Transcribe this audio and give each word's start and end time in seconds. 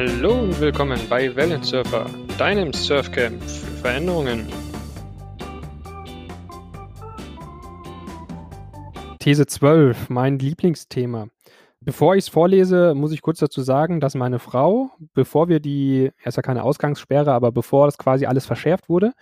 Hallo 0.00 0.42
und 0.42 0.60
willkommen 0.60 1.00
bei 1.10 1.34
Wellensurfer, 1.34 2.08
deinem 2.38 2.72
Surfcamp 2.72 3.42
für 3.42 3.66
Veränderungen. 3.82 4.46
These 9.18 9.46
12, 9.46 10.08
mein 10.08 10.38
Lieblingsthema. 10.38 11.26
Bevor 11.80 12.14
ich 12.14 12.26
es 12.26 12.28
vorlese, 12.28 12.94
muss 12.94 13.10
ich 13.10 13.22
kurz 13.22 13.40
dazu 13.40 13.60
sagen, 13.60 13.98
dass 13.98 14.14
meine 14.14 14.38
Frau, 14.38 14.92
bevor 15.14 15.48
wir 15.48 15.58
die, 15.58 16.12
er 16.22 16.28
ist 16.28 16.36
ja 16.36 16.42
keine 16.42 16.62
Ausgangssperre, 16.62 17.32
aber 17.32 17.50
bevor 17.50 17.86
das 17.86 17.98
quasi 17.98 18.24
alles 18.26 18.46
verschärft 18.46 18.88
wurde, 18.88 19.14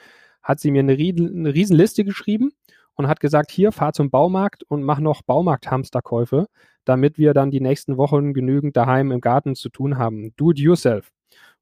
hat 0.43 0.61
sie 0.61 0.70
mir 0.70 0.80
eine, 0.80 0.93
eine 0.93 1.54
Riesenliste 1.54 2.04
geschrieben 2.04 2.52
und 2.96 3.08
hat 3.08 3.20
gesagt, 3.20 3.50
hier, 3.50 3.72
fahr 3.72 3.95
zum 3.95 4.11
Baumarkt 4.11 4.62
und 4.64 4.82
mach 4.82 4.98
noch 4.98 5.22
Baumarkt-Hamsterkäufe, 5.22 6.48
damit 6.87 7.18
wir 7.18 7.34
dann 7.34 7.50
die 7.50 7.61
nächsten 7.61 7.98
Wochen 7.98 8.32
genügend 8.32 8.77
daheim 8.77 9.12
im 9.12 9.21
Garten 9.21 9.55
zu 9.55 9.68
tun 9.68 9.99
haben. 9.99 10.32
Do 10.36 10.53
it 10.53 10.58
yourself. 10.58 11.11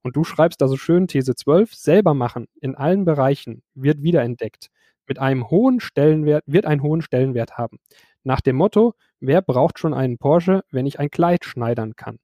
Und 0.02 0.16
du 0.16 0.22
schreibst 0.22 0.60
da 0.60 0.68
so 0.68 0.76
schön 0.76 1.08
These 1.08 1.34
12, 1.34 1.74
selber 1.74 2.14
machen 2.14 2.46
in 2.60 2.74
allen 2.74 3.04
Bereichen 3.04 3.62
wird 3.74 4.02
wiederentdeckt. 4.02 4.68
Mit 5.08 5.18
einem 5.18 5.50
hohen 5.50 5.80
Stellenwert, 5.80 6.44
wird 6.46 6.66
einen 6.66 6.82
hohen 6.82 7.02
Stellenwert 7.02 7.58
haben. 7.58 7.78
Nach 8.22 8.40
dem 8.40 8.56
Motto, 8.56 8.94
wer 9.20 9.42
braucht 9.42 9.78
schon 9.78 9.94
einen 9.94 10.18
Porsche, 10.18 10.62
wenn 10.70 10.86
ich 10.86 11.00
ein 11.00 11.10
Kleid 11.10 11.44
schneidern 11.44 11.96
kann? 11.96 12.18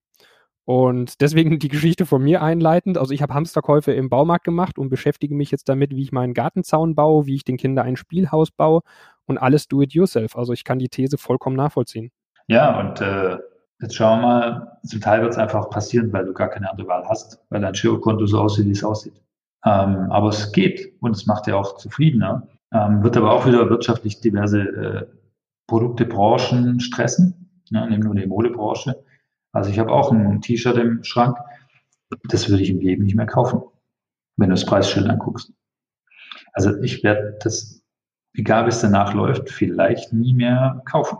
Und 0.64 1.20
deswegen 1.20 1.58
die 1.58 1.68
Geschichte 1.68 2.06
von 2.06 2.22
mir 2.22 2.42
einleitend. 2.42 2.96
Also 2.96 3.12
ich 3.12 3.22
habe 3.22 3.34
Hamsterkäufe 3.34 3.92
im 3.92 4.08
Baumarkt 4.08 4.44
gemacht 4.44 4.78
und 4.78 4.88
beschäftige 4.88 5.34
mich 5.34 5.50
jetzt 5.50 5.68
damit, 5.68 5.90
wie 5.96 6.02
ich 6.02 6.12
meinen 6.12 6.34
Gartenzaun 6.34 6.94
baue, 6.94 7.26
wie 7.26 7.34
ich 7.34 7.44
den 7.44 7.56
Kindern 7.56 7.86
ein 7.86 7.96
Spielhaus 7.96 8.50
baue 8.50 8.82
und 9.26 9.38
alles 9.38 9.68
do 9.68 9.82
it 9.82 9.94
yourself. 9.94 10.36
Also 10.36 10.52
ich 10.52 10.64
kann 10.64 10.78
die 10.78 10.88
These 10.88 11.18
vollkommen 11.18 11.56
nachvollziehen. 11.56 12.12
Ja, 12.50 12.80
und 12.80 13.00
äh, 13.00 13.38
jetzt 13.80 13.94
schauen 13.94 14.20
wir 14.20 14.26
mal, 14.26 14.78
zum 14.84 15.00
Teil 15.00 15.22
wird 15.22 15.32
es 15.32 15.38
einfach 15.38 15.70
passieren, 15.70 16.12
weil 16.12 16.24
du 16.24 16.32
gar 16.32 16.48
keine 16.48 16.70
andere 16.70 16.88
Wahl 16.88 17.04
hast, 17.08 17.40
weil 17.50 17.60
dein 17.60 17.72
Girokonto 17.72 18.26
so 18.26 18.40
aussieht, 18.40 18.66
wie 18.66 18.72
es 18.72 18.82
aussieht. 18.82 19.22
Ähm, 19.64 20.10
aber 20.10 20.28
es 20.30 20.50
geht 20.52 20.94
und 21.00 21.16
es 21.16 21.26
macht 21.26 21.46
ja 21.46 21.56
auch 21.56 21.76
zufriedener. 21.76 22.48
Ähm, 22.72 23.02
wird 23.02 23.16
aber 23.16 23.30
auch 23.32 23.46
wieder 23.46 23.70
wirtschaftlich 23.70 24.20
diverse 24.20 24.60
äh, 24.60 25.06
Produkte, 25.68 26.06
Branchen 26.06 26.80
stressen. 26.80 27.62
Ne? 27.70 27.88
Nehmen 27.88 28.02
nur 28.02 28.14
die 28.14 28.26
Modebranche 28.26 28.96
also 29.52 29.70
ich 29.70 29.78
habe 29.78 29.90
auch 29.90 30.12
ein 30.12 30.40
T-Shirt 30.40 30.76
im 30.76 31.02
Schrank, 31.02 31.36
das 32.28 32.48
würde 32.48 32.62
ich 32.62 32.70
im 32.70 32.80
Leben 32.80 33.04
nicht 33.04 33.16
mehr 33.16 33.26
kaufen, 33.26 33.62
wenn 34.36 34.48
du 34.48 34.54
das 34.54 34.66
Preisschild 34.66 35.08
anguckst. 35.08 35.52
Also 36.52 36.80
ich 36.82 37.02
werde 37.02 37.38
das, 37.42 37.82
egal 38.34 38.64
wie 38.64 38.70
es 38.70 38.80
danach 38.80 39.14
läuft, 39.14 39.50
vielleicht 39.50 40.12
nie 40.12 40.34
mehr 40.34 40.82
kaufen. 40.84 41.18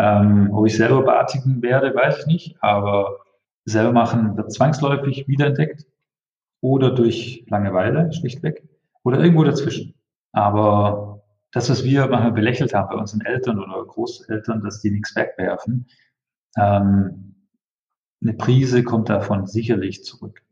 Ähm, 0.00 0.50
ob 0.52 0.66
ich 0.66 0.76
selber 0.76 1.02
beartigen 1.02 1.60
werde, 1.62 1.94
weiß 1.94 2.20
ich 2.20 2.26
nicht, 2.26 2.56
aber 2.62 3.18
selber 3.66 3.92
machen 3.92 4.36
wird 4.36 4.52
zwangsläufig 4.52 5.28
wiederentdeckt 5.28 5.86
oder 6.62 6.90
durch 6.90 7.44
Langeweile 7.48 8.12
schlichtweg 8.12 8.62
oder 9.02 9.20
irgendwo 9.20 9.44
dazwischen. 9.44 9.94
Aber 10.32 11.22
das, 11.52 11.68
was 11.68 11.84
wir 11.84 12.06
manchmal 12.06 12.32
belächelt 12.32 12.72
haben 12.72 12.88
bei 12.88 12.96
unseren 12.96 13.20
Eltern 13.22 13.58
oder 13.58 13.84
Großeltern, 13.84 14.62
dass 14.62 14.80
die 14.80 14.90
nichts 14.90 15.14
wegwerfen, 15.16 15.86
ähm, 16.56 17.34
eine 18.22 18.34
Prise 18.34 18.82
kommt 18.84 19.08
davon 19.08 19.46
sicherlich 19.46 20.04
zurück. 20.04 20.42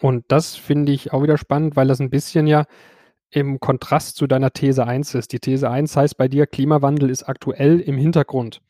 Und 0.00 0.24
das 0.28 0.56
finde 0.56 0.92
ich 0.92 1.12
auch 1.12 1.22
wieder 1.22 1.38
spannend, 1.38 1.76
weil 1.76 1.88
das 1.88 2.00
ein 2.00 2.10
bisschen 2.10 2.46
ja 2.46 2.64
im 3.30 3.60
Kontrast 3.60 4.16
zu 4.16 4.26
deiner 4.26 4.52
These 4.52 4.86
1 4.86 5.14
ist. 5.14 5.32
Die 5.32 5.40
These 5.40 5.68
1 5.68 5.96
heißt 5.96 6.16
bei 6.16 6.28
dir, 6.28 6.46
Klimawandel 6.46 7.10
ist 7.10 7.28
aktuell 7.28 7.80
im 7.80 7.98
Hintergrund. 7.98 8.60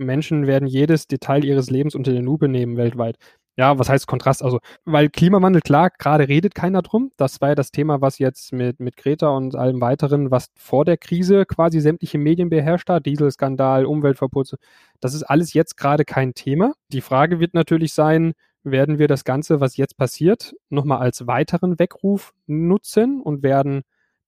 Menschen 0.00 0.46
werden 0.46 0.66
jedes 0.66 1.06
Detail 1.06 1.44
ihres 1.44 1.70
Lebens 1.70 1.94
unter 1.94 2.12
die 2.12 2.18
Lupe 2.18 2.48
nehmen 2.48 2.76
weltweit 2.76 3.16
ja, 3.60 3.78
was 3.78 3.90
heißt 3.90 4.06
Kontrast? 4.06 4.42
Also, 4.42 4.60
weil 4.86 5.10
Klimawandel, 5.10 5.60
klar, 5.60 5.90
gerade 5.90 6.28
redet 6.28 6.54
keiner 6.54 6.80
drum. 6.80 7.12
Das 7.18 7.42
war 7.42 7.50
ja 7.50 7.54
das 7.54 7.70
Thema, 7.72 8.00
was 8.00 8.18
jetzt 8.18 8.54
mit, 8.54 8.80
mit 8.80 8.96
Greta 8.96 9.28
und 9.28 9.54
allem 9.54 9.82
weiteren, 9.82 10.30
was 10.30 10.48
vor 10.56 10.86
der 10.86 10.96
Krise 10.96 11.44
quasi 11.44 11.80
sämtliche 11.80 12.16
Medien 12.16 12.48
beherrscht 12.48 12.88
hat. 12.88 13.04
Dieselskandal, 13.04 13.84
Umweltverputze. 13.84 14.56
Das 15.00 15.12
ist 15.12 15.24
alles 15.24 15.52
jetzt 15.52 15.76
gerade 15.76 16.06
kein 16.06 16.32
Thema. 16.32 16.72
Die 16.88 17.02
Frage 17.02 17.38
wird 17.38 17.52
natürlich 17.52 17.92
sein, 17.92 18.32
werden 18.62 18.98
wir 18.98 19.08
das 19.08 19.24
Ganze, 19.24 19.60
was 19.60 19.76
jetzt 19.76 19.98
passiert, 19.98 20.54
nochmal 20.70 21.00
als 21.00 21.26
weiteren 21.26 21.78
Weckruf 21.78 22.32
nutzen 22.46 23.20
und 23.20 23.42
werden 23.42 23.82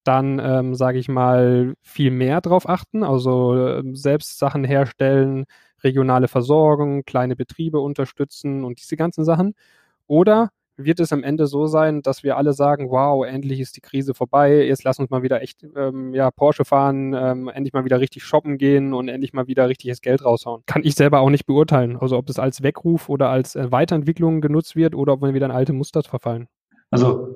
dann, 0.05 0.39
ähm, 0.39 0.75
sage 0.75 0.99
ich 0.99 1.09
mal, 1.09 1.75
viel 1.83 2.11
mehr 2.11 2.41
drauf 2.41 2.69
achten, 2.69 3.03
also 3.03 3.55
äh, 3.55 3.83
selbst 3.93 4.39
Sachen 4.39 4.65
herstellen, 4.65 5.45
regionale 5.83 6.29
Versorgung, 6.29 7.05
kleine 7.05 7.37
Betriebe 7.37 7.81
unterstützen 7.81 8.65
und 8.65 8.81
diese 8.81 8.97
ganzen 8.97 9.25
Sachen? 9.25 9.55
Oder 10.07 10.51
wird 10.77 11.01
es 11.01 11.13
am 11.13 11.23
Ende 11.23 11.47
so 11.47 11.67
sein, 11.67 12.03
dass 12.03 12.23
wir 12.23 12.37
alle 12.37 12.53
sagen, 12.53 12.91
wow, 12.91 13.25
endlich 13.27 13.61
ist 13.61 13.77
die 13.77 13.81
Krise 13.81 14.15
vorbei, 14.15 14.65
jetzt 14.65 14.85
lass 14.85 14.99
uns 14.99 15.11
mal 15.11 15.23
wieder 15.23 15.43
echt 15.43 15.67
ähm, 15.77 16.15
ja, 16.15 16.31
Porsche 16.31 16.65
fahren, 16.65 17.15
ähm, 17.15 17.49
endlich 17.49 17.73
mal 17.73 17.85
wieder 17.85 18.01
richtig 18.01 18.25
shoppen 18.25 18.59
gehen 18.59 18.95
und 18.95 19.09
endlich 19.09 19.33
mal 19.33 19.47
wieder 19.47 19.69
richtiges 19.69 20.01
Geld 20.01 20.25
raushauen. 20.25 20.63
Kann 20.67 20.83
ich 20.85 20.95
selber 20.95 21.21
auch 21.21 21.31
nicht 21.31 21.47
beurteilen. 21.47 21.97
Also 21.97 22.17
ob 22.17 22.29
es 22.29 22.39
als 22.39 22.63
Weckruf 22.63 23.09
oder 23.09 23.29
als 23.29 23.55
äh, 23.55 23.71
Weiterentwicklung 23.71 24.41
genutzt 24.41 24.75
wird 24.77 24.95
oder 24.95 25.13
ob 25.15 25.23
wir 25.23 25.35
wieder 25.35 25.47
in 25.47 25.53
alte 25.53 25.73
Muster 25.73 26.03
verfallen. 26.03 26.49
Also 26.91 27.35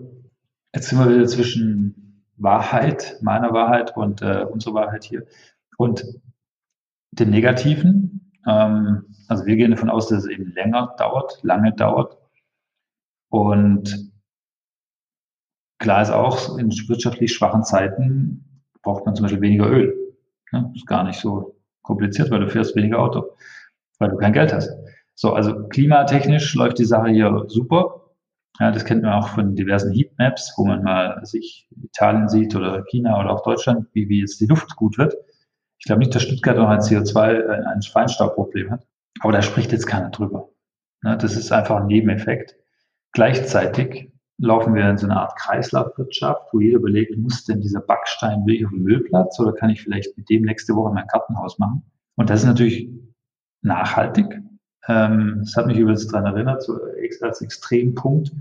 jetzt 0.75 0.89
sind 0.89 0.99
wir 0.99 1.15
wieder 1.15 1.27
zwischen 1.27 2.06
Wahrheit, 2.37 3.19
meiner 3.23 3.53
Wahrheit 3.53 3.97
und 3.97 4.23
äh, 4.23 4.45
unserer 4.45 4.75
Wahrheit 4.75 5.05
hier 5.05 5.27
und 5.77 6.05
dem 7.13 7.31
Negativen. 7.31 8.33
Ähm, 8.47 9.05
also 9.29 9.47
wir 9.47 9.57
gehen 9.57 9.71
davon 9.71 9.91
aus, 9.91 10.09
dass 10.09 10.25
es 10.25 10.31
eben 10.31 10.53
länger 10.53 10.95
dauert, 10.99 11.39
lange 11.43 11.73
dauert. 11.73 12.19
Und 13.31 14.13
klar 15.79 16.03
ist 16.03 16.11
auch, 16.11 16.59
in 16.59 16.71
wirtschaftlich 16.71 17.35
schwachen 17.35 17.65
Zeiten 17.65 18.63
braucht 18.83 19.07
man 19.07 19.15
zum 19.15 19.25
Beispiel 19.25 19.41
weniger 19.41 19.69
Öl. 19.69 19.95
Ja, 20.53 20.71
ist 20.75 20.87
gar 20.87 21.05
nicht 21.05 21.19
so 21.19 21.57
kompliziert, 21.83 22.31
weil 22.31 22.41
du 22.41 22.49
fährst 22.49 22.77
weniger 22.77 23.01
Auto, 23.01 23.37
weil 23.99 24.11
du 24.11 24.17
kein 24.17 24.33
Geld 24.33 24.53
hast. 24.53 24.71
So, 25.15 25.33
also 25.33 25.67
klimatechnisch 25.69 26.55
läuft 26.55 26.79
die 26.79 26.85
Sache 26.85 27.09
hier 27.09 27.45
super. 27.49 28.06
Ja, 28.59 28.71
das 28.71 28.85
kennt 28.85 29.03
man 29.03 29.13
auch 29.13 29.29
von 29.29 29.55
diversen 29.55 29.93
Heatmaps, 29.93 30.55
wo 30.57 30.65
man 30.65 30.83
mal 30.83 31.21
sich 31.25 31.69
Italien 31.83 32.29
sieht 32.29 32.57
oder 32.57 32.85
China 32.85 33.21
oder 33.21 33.31
auch 33.31 33.43
Deutschland, 33.43 33.87
wie, 33.93 34.09
wie 34.09 34.21
jetzt 34.21 34.41
die 34.41 34.47
Luft 34.47 34.77
gut 34.77 34.97
wird. 34.97 35.15
Ich 35.79 35.85
glaube 35.85 35.99
nicht, 35.99 36.15
dass 36.15 36.23
Stuttgart 36.23 36.57
noch 36.57 36.69
ein 36.69 36.81
CO2, 36.81 37.33
äh, 37.33 37.65
ein 37.67 37.83
Feinstaubproblem 37.83 38.71
hat. 38.71 38.87
Aber 39.21 39.33
da 39.33 39.43
spricht 39.43 39.73
jetzt 39.73 39.87
keiner 39.87 40.11
drüber. 40.11 40.49
Ne, 41.03 41.19
das 41.19 41.37
ist 41.37 41.53
einfach 41.53 41.77
ein 41.77 41.87
Nebeneffekt. 41.87 42.57
Gleichzeitig 43.13 44.11
laufen 44.39 44.75
wir 44.75 44.89
in 44.89 44.99
so 44.99 45.07
eine 45.07 45.17
Art 45.17 45.37
Kreislaufwirtschaft, 45.39 46.53
wo 46.53 46.61
jeder 46.61 46.79
überlegt, 46.79 47.17
muss 47.17 47.45
denn 47.45 47.61
dieser 47.61 47.81
Backstein 47.81 48.45
wirklich 48.47 48.67
auf 48.67 48.73
den 48.73 48.83
Müllplatz 48.83 49.39
oder 49.41 49.53
kann 49.53 49.71
ich 49.71 49.83
vielleicht 49.83 50.17
mit 50.17 50.29
dem 50.29 50.43
nächste 50.43 50.75
Woche 50.75 50.93
mein 50.93 51.07
Kartenhaus 51.07 51.59
machen? 51.59 51.83
Und 52.17 52.31
das 52.31 52.41
ist 52.41 52.47
natürlich 52.47 52.91
nachhaltig. 53.63 54.43
Ähm, 54.89 55.39
das 55.41 55.57
hat 55.57 55.67
mich 55.67 55.79
übrigens 55.79 56.07
daran 56.09 56.35
erinnert, 56.35 56.63
so 56.63 56.79
als 57.23 57.41
Extrempunkt, 57.41 58.33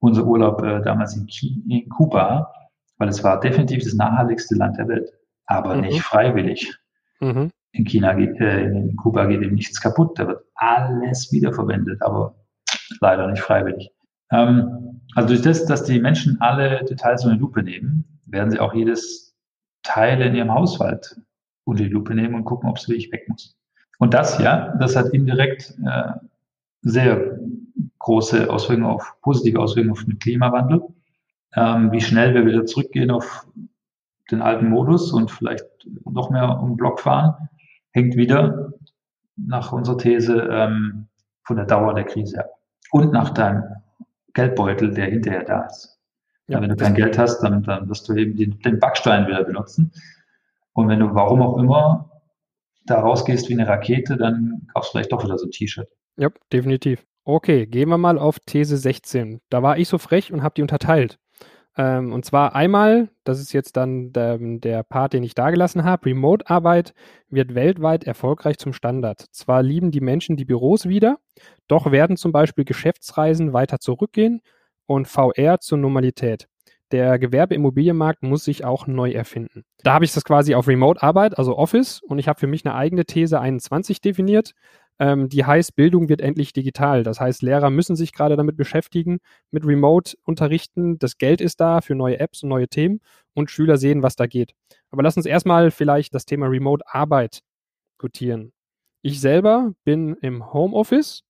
unser 0.00 0.24
Urlaub 0.24 0.62
äh, 0.62 0.80
damals 0.82 1.16
in, 1.16 1.26
in 1.68 1.88
Kuba, 1.88 2.52
weil 2.98 3.08
es 3.08 3.22
war 3.22 3.40
definitiv 3.40 3.84
das 3.84 3.94
nachhaltigste 3.94 4.54
Land 4.56 4.78
der 4.78 4.88
Welt 4.88 5.12
aber 5.46 5.76
mhm. 5.76 5.82
nicht 5.82 6.02
freiwillig. 6.02 6.76
Mhm. 7.20 7.50
In 7.72 7.84
China 7.84 8.12
geht, 8.14 8.40
äh, 8.40 8.66
in 8.66 8.96
Kuba 8.96 9.26
geht 9.26 9.42
eben 9.42 9.54
nichts 9.54 9.80
kaputt, 9.80 10.18
da 10.18 10.26
wird 10.28 10.44
alles 10.54 11.32
wiederverwendet, 11.32 12.02
aber 12.02 12.34
leider 13.00 13.28
nicht 13.28 13.42
freiwillig. 13.42 13.90
Ähm, 14.30 15.00
also 15.14 15.28
durch 15.28 15.42
das, 15.42 15.64
dass 15.66 15.84
die 15.84 16.00
Menschen 16.00 16.40
alle 16.40 16.84
Details 16.84 17.24
unter 17.24 17.36
die 17.36 17.40
Lupe 17.40 17.62
nehmen, 17.62 18.20
werden 18.26 18.50
sie 18.50 18.58
auch 18.58 18.74
jedes 18.74 19.34
Teil 19.82 20.20
in 20.20 20.34
ihrem 20.34 20.52
Haushalt 20.52 21.20
unter 21.64 21.84
die 21.84 21.90
Lupe 21.90 22.14
nehmen 22.14 22.34
und 22.34 22.44
gucken, 22.44 22.68
ob 22.68 22.76
es 22.76 22.88
wirklich 22.88 23.12
weg 23.12 23.28
muss. 23.28 23.56
Und 23.98 24.14
das 24.14 24.38
ja, 24.38 24.74
das 24.78 24.96
hat 24.96 25.12
indirekt 25.12 25.74
äh, 25.84 26.12
sehr 26.82 27.38
große 27.98 28.50
Auswirkungen 28.50 28.88
auf, 28.88 29.16
positive 29.22 29.58
Auswirkungen 29.58 29.92
auf 29.92 30.04
den 30.04 30.18
Klimawandel. 30.18 30.82
Ähm, 31.54 31.90
wie 31.92 32.00
schnell 32.00 32.34
wir 32.34 32.44
wieder 32.46 32.66
zurückgehen 32.66 33.10
auf 33.10 33.46
den 34.30 34.42
alten 34.42 34.68
Modus 34.68 35.12
und 35.12 35.30
vielleicht 35.30 35.64
noch 36.04 36.30
mehr 36.30 36.60
um 36.60 36.76
Block 36.76 37.00
fahren, 37.00 37.48
hängt 37.92 38.16
wieder 38.16 38.72
nach 39.36 39.72
unserer 39.72 39.98
These 39.98 40.48
ähm, 40.50 41.06
von 41.44 41.56
der 41.56 41.66
Dauer 41.66 41.94
der 41.94 42.04
Krise 42.04 42.40
ab. 42.40 42.50
Und 42.90 43.12
nach 43.12 43.30
deinem 43.30 43.64
Geldbeutel, 44.34 44.92
der 44.92 45.06
hinterher 45.06 45.44
da 45.44 45.62
ist. 45.62 45.98
Ja, 46.48 46.60
wenn 46.60 46.68
du 46.68 46.76
kein 46.76 46.94
Geld 46.94 47.18
hast, 47.18 47.40
dann, 47.40 47.62
dann 47.62 47.88
wirst 47.88 48.08
du 48.08 48.14
eben 48.14 48.36
den, 48.36 48.58
den 48.60 48.78
Backstein 48.78 49.26
wieder 49.26 49.42
benutzen. 49.42 49.92
Und 50.74 50.88
wenn 50.88 51.00
du, 51.00 51.14
warum 51.14 51.42
auch 51.42 51.58
immer, 51.58 52.10
da 52.86 53.00
rausgehst 53.00 53.48
wie 53.48 53.54
eine 53.54 53.68
Rakete, 53.68 54.16
dann 54.16 54.68
kaufst 54.72 54.90
du 54.90 54.92
vielleicht 54.92 55.12
doch 55.12 55.24
wieder 55.24 55.38
so 55.38 55.46
ein 55.46 55.50
T-Shirt. 55.50 55.88
Ja, 56.16 56.30
definitiv. 56.52 57.04
Okay, 57.24 57.66
gehen 57.66 57.88
wir 57.88 57.98
mal 57.98 58.18
auf 58.18 58.38
These 58.40 58.76
16. 58.76 59.40
Da 59.50 59.62
war 59.62 59.78
ich 59.78 59.88
so 59.88 59.98
frech 59.98 60.32
und 60.32 60.42
habe 60.42 60.54
die 60.54 60.62
unterteilt. 60.62 61.18
Ähm, 61.76 62.12
und 62.12 62.24
zwar 62.24 62.54
einmal, 62.54 63.10
das 63.24 63.40
ist 63.40 63.52
jetzt 63.52 63.76
dann 63.76 64.12
der, 64.12 64.38
der 64.40 64.82
Part, 64.82 65.12
den 65.12 65.22
ich 65.22 65.34
da 65.34 65.50
gelassen 65.50 65.84
habe, 65.84 66.06
Remote-Arbeit 66.06 66.94
wird 67.28 67.54
weltweit 67.54 68.04
erfolgreich 68.04 68.58
zum 68.58 68.72
Standard. 68.72 69.26
Zwar 69.32 69.62
lieben 69.62 69.90
die 69.90 70.00
Menschen 70.00 70.36
die 70.36 70.44
Büros 70.44 70.88
wieder, 70.88 71.18
doch 71.68 71.90
werden 71.90 72.16
zum 72.16 72.32
Beispiel 72.32 72.64
Geschäftsreisen 72.64 73.52
weiter 73.52 73.78
zurückgehen 73.78 74.40
und 74.86 75.08
VR 75.08 75.58
zur 75.60 75.78
Normalität. 75.78 76.48
Der 76.92 77.18
Gewerbeimmobilienmarkt 77.18 78.22
muss 78.22 78.44
sich 78.44 78.64
auch 78.64 78.86
neu 78.86 79.10
erfinden. 79.10 79.64
Da 79.82 79.94
habe 79.94 80.04
ich 80.04 80.12
das 80.12 80.24
quasi 80.24 80.54
auf 80.54 80.68
Remote-Arbeit, 80.68 81.36
also 81.36 81.56
Office, 81.56 82.00
und 82.02 82.18
ich 82.18 82.28
habe 82.28 82.38
für 82.38 82.46
mich 82.46 82.64
eine 82.64 82.74
eigene 82.74 83.04
These 83.04 83.40
21 83.40 84.00
definiert 84.00 84.54
ähm, 84.98 85.28
die 85.28 85.44
heißt, 85.44 85.76
Bildung 85.76 86.08
wird 86.08 86.20
endlich 86.20 86.52
digital. 86.52 87.02
Das 87.02 87.20
heißt, 87.20 87.42
Lehrer 87.42 87.70
müssen 87.70 87.96
sich 87.96 88.12
gerade 88.12 88.36
damit 88.36 88.56
beschäftigen, 88.56 89.18
mit 89.50 89.66
Remote-Unterrichten. 89.66 90.98
Das 90.98 91.18
Geld 91.18 91.40
ist 91.40 91.60
da 91.60 91.80
für 91.80 91.94
neue 91.94 92.18
Apps 92.18 92.42
und 92.42 92.48
neue 92.48 92.68
Themen 92.68 93.00
und 93.34 93.50
Schüler 93.50 93.76
sehen, 93.76 94.02
was 94.02 94.16
da 94.16 94.26
geht. 94.26 94.52
Aber 94.90 95.02
lass 95.02 95.16
uns 95.16 95.26
erstmal 95.26 95.70
vielleicht 95.70 96.14
das 96.14 96.24
Thema 96.24 96.46
Remote-Arbeit 96.46 97.40
diskutieren. 97.92 98.52
Ich 99.02 99.20
selber 99.20 99.72
bin 99.84 100.16
im 100.22 100.52
Homeoffice. 100.52 101.22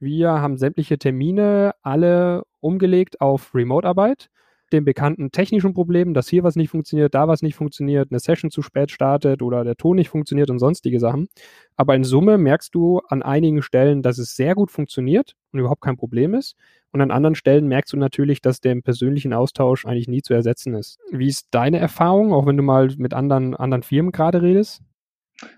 Wir 0.00 0.30
haben 0.32 0.56
sämtliche 0.56 0.98
Termine 0.98 1.74
alle 1.82 2.42
umgelegt 2.60 3.20
auf 3.20 3.54
Remote-Arbeit 3.54 4.28
den 4.72 4.84
bekannten 4.84 5.30
technischen 5.30 5.74
Problemen, 5.74 6.14
dass 6.14 6.28
hier 6.28 6.42
was 6.42 6.56
nicht 6.56 6.70
funktioniert, 6.70 7.14
da 7.14 7.28
was 7.28 7.42
nicht 7.42 7.54
funktioniert, 7.54 8.10
eine 8.10 8.20
Session 8.20 8.50
zu 8.50 8.62
spät 8.62 8.90
startet 8.90 9.42
oder 9.42 9.64
der 9.64 9.76
Ton 9.76 9.96
nicht 9.96 10.08
funktioniert 10.08 10.50
und 10.50 10.58
sonstige 10.58 10.98
Sachen. 11.00 11.28
Aber 11.76 11.94
in 11.94 12.04
Summe 12.04 12.38
merkst 12.38 12.74
du 12.74 13.00
an 13.08 13.22
einigen 13.22 13.62
Stellen, 13.62 14.02
dass 14.02 14.18
es 14.18 14.36
sehr 14.36 14.54
gut 14.54 14.70
funktioniert 14.70 15.34
und 15.52 15.60
überhaupt 15.60 15.82
kein 15.82 15.96
Problem 15.96 16.34
ist. 16.34 16.56
Und 16.92 17.00
an 17.00 17.10
anderen 17.10 17.34
Stellen 17.34 17.68
merkst 17.68 17.92
du 17.92 17.96
natürlich, 17.96 18.42
dass 18.42 18.60
der 18.60 18.72
im 18.72 18.82
persönlichen 18.82 19.32
Austausch 19.32 19.86
eigentlich 19.86 20.08
nie 20.08 20.22
zu 20.22 20.34
ersetzen 20.34 20.74
ist. 20.74 20.98
Wie 21.10 21.28
ist 21.28 21.48
deine 21.50 21.78
Erfahrung, 21.78 22.32
auch 22.32 22.46
wenn 22.46 22.56
du 22.56 22.62
mal 22.62 22.90
mit 22.98 23.14
anderen, 23.14 23.54
anderen 23.54 23.82
Firmen 23.82 24.12
gerade 24.12 24.42
redest? 24.42 24.82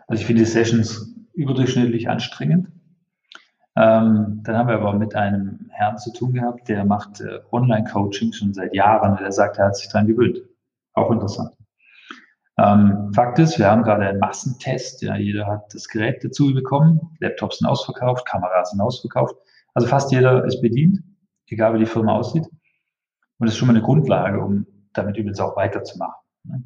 Also 0.07 0.21
ich 0.21 0.27
finde 0.27 0.45
Sessions 0.45 1.15
überdurchschnittlich 1.35 2.09
anstrengend. 2.09 2.69
Ähm, 3.77 4.41
dann 4.45 4.57
haben 4.57 4.69
wir 4.69 4.77
aber 4.77 4.93
mit 4.93 5.17
einem 5.17 5.69
Herrn 5.71 5.99
zu 5.99 6.13
tun 6.13 6.33
gehabt, 6.33 6.69
der 6.69 6.85
macht 6.85 7.21
äh, 7.21 7.41
Online-Coaching 7.51 8.33
schon 8.33 8.55
seit 8.55 8.75
Jahren. 8.75 9.17
Der 9.17 9.33
sagt, 9.33 9.59
er 9.59 9.67
hat 9.67 9.77
sich 9.77 9.89
dran 9.89 10.07
gewöhnt. 10.07 10.39
Auch 10.93 11.11
interessant. 11.11 11.57
Ähm, 12.57 13.11
Fakt 13.13 13.39
ist, 13.41 13.59
wir 13.59 13.69
haben 13.69 13.83
gerade 13.83 14.07
einen 14.07 14.21
Massentest. 14.21 15.03
Ja, 15.03 15.17
jeder 15.17 15.47
hat 15.47 15.75
das 15.75 15.89
Gerät 15.89 16.23
dazu 16.23 16.55
bekommen. 16.55 17.17
Laptops 17.19 17.59
sind 17.59 17.67
ausverkauft, 17.67 18.27
Kameras 18.27 18.71
sind 18.71 18.81
ausverkauft. 18.81 19.35
Also 19.75 19.89
fast 19.89 20.13
jeder 20.13 20.45
ist 20.45 20.61
bedient, 20.63 21.03
egal 21.49 21.75
wie 21.75 21.81
die 21.81 21.87
Firma 21.87 22.15
aussieht. 22.15 22.47
Und 22.47 23.47
das 23.47 23.55
ist 23.55 23.59
schon 23.59 23.67
mal 23.67 23.75
eine 23.75 23.83
Grundlage, 23.83 24.41
um 24.41 24.67
damit 24.93 25.17
übrigens 25.17 25.41
auch 25.41 25.57
weiterzumachen. 25.57 26.23
Ne? 26.45 26.63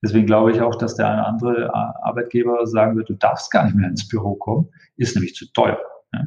Deswegen 0.00 0.26
glaube 0.26 0.52
ich 0.52 0.60
auch, 0.60 0.76
dass 0.76 0.94
der 0.94 1.08
eine 1.10 1.26
andere 1.26 1.74
Arbeitgeber 1.74 2.64
sagen 2.66 2.96
wird, 2.96 3.08
du 3.08 3.14
darfst 3.14 3.50
gar 3.50 3.64
nicht 3.64 3.74
mehr 3.74 3.88
ins 3.88 4.06
Büro 4.06 4.36
kommen, 4.36 4.68
ist 4.96 5.16
nämlich 5.16 5.34
zu 5.34 5.50
teuer. 5.52 5.78
Ja. 6.12 6.24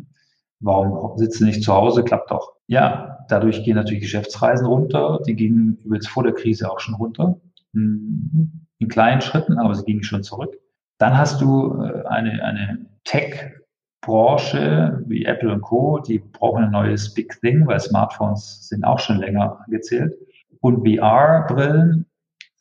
Warum 0.59 1.17
sitzen 1.17 1.45
nicht 1.45 1.63
zu 1.63 1.73
Hause? 1.73 2.03
Klappt 2.03 2.31
doch. 2.31 2.53
Ja, 2.67 3.25
dadurch 3.29 3.63
gehen 3.63 3.75
natürlich 3.75 4.01
Geschäftsreisen 4.01 4.67
runter. 4.67 5.19
Die 5.25 5.35
gingen 5.35 5.77
übrigens 5.83 6.07
vor 6.07 6.23
der 6.23 6.33
Krise 6.33 6.69
auch 6.69 6.79
schon 6.79 6.95
runter. 6.95 7.39
Hm, 7.73 8.67
in 8.79 8.87
kleinen 8.87 9.21
Schritten, 9.21 9.57
aber 9.57 9.75
sie 9.75 9.83
gingen 9.83 10.03
schon 10.03 10.23
zurück. 10.23 10.55
Dann 10.97 11.17
hast 11.17 11.41
du 11.41 11.81
äh, 11.81 12.05
eine, 12.07 12.43
eine 12.43 12.85
Tech-Branche 13.05 15.03
wie 15.05 15.25
Apple 15.25 15.51
und 15.51 15.61
Co., 15.61 15.99
die 15.99 16.19
brauchen 16.19 16.65
ein 16.65 16.71
neues 16.71 17.13
Big 17.13 17.39
Thing, 17.41 17.65
weil 17.67 17.79
Smartphones 17.79 18.67
sind 18.67 18.83
auch 18.83 18.99
schon 18.99 19.17
länger 19.17 19.59
angezählt. 19.65 20.15
Und 20.61 20.85
VR-Brillen 20.85 22.05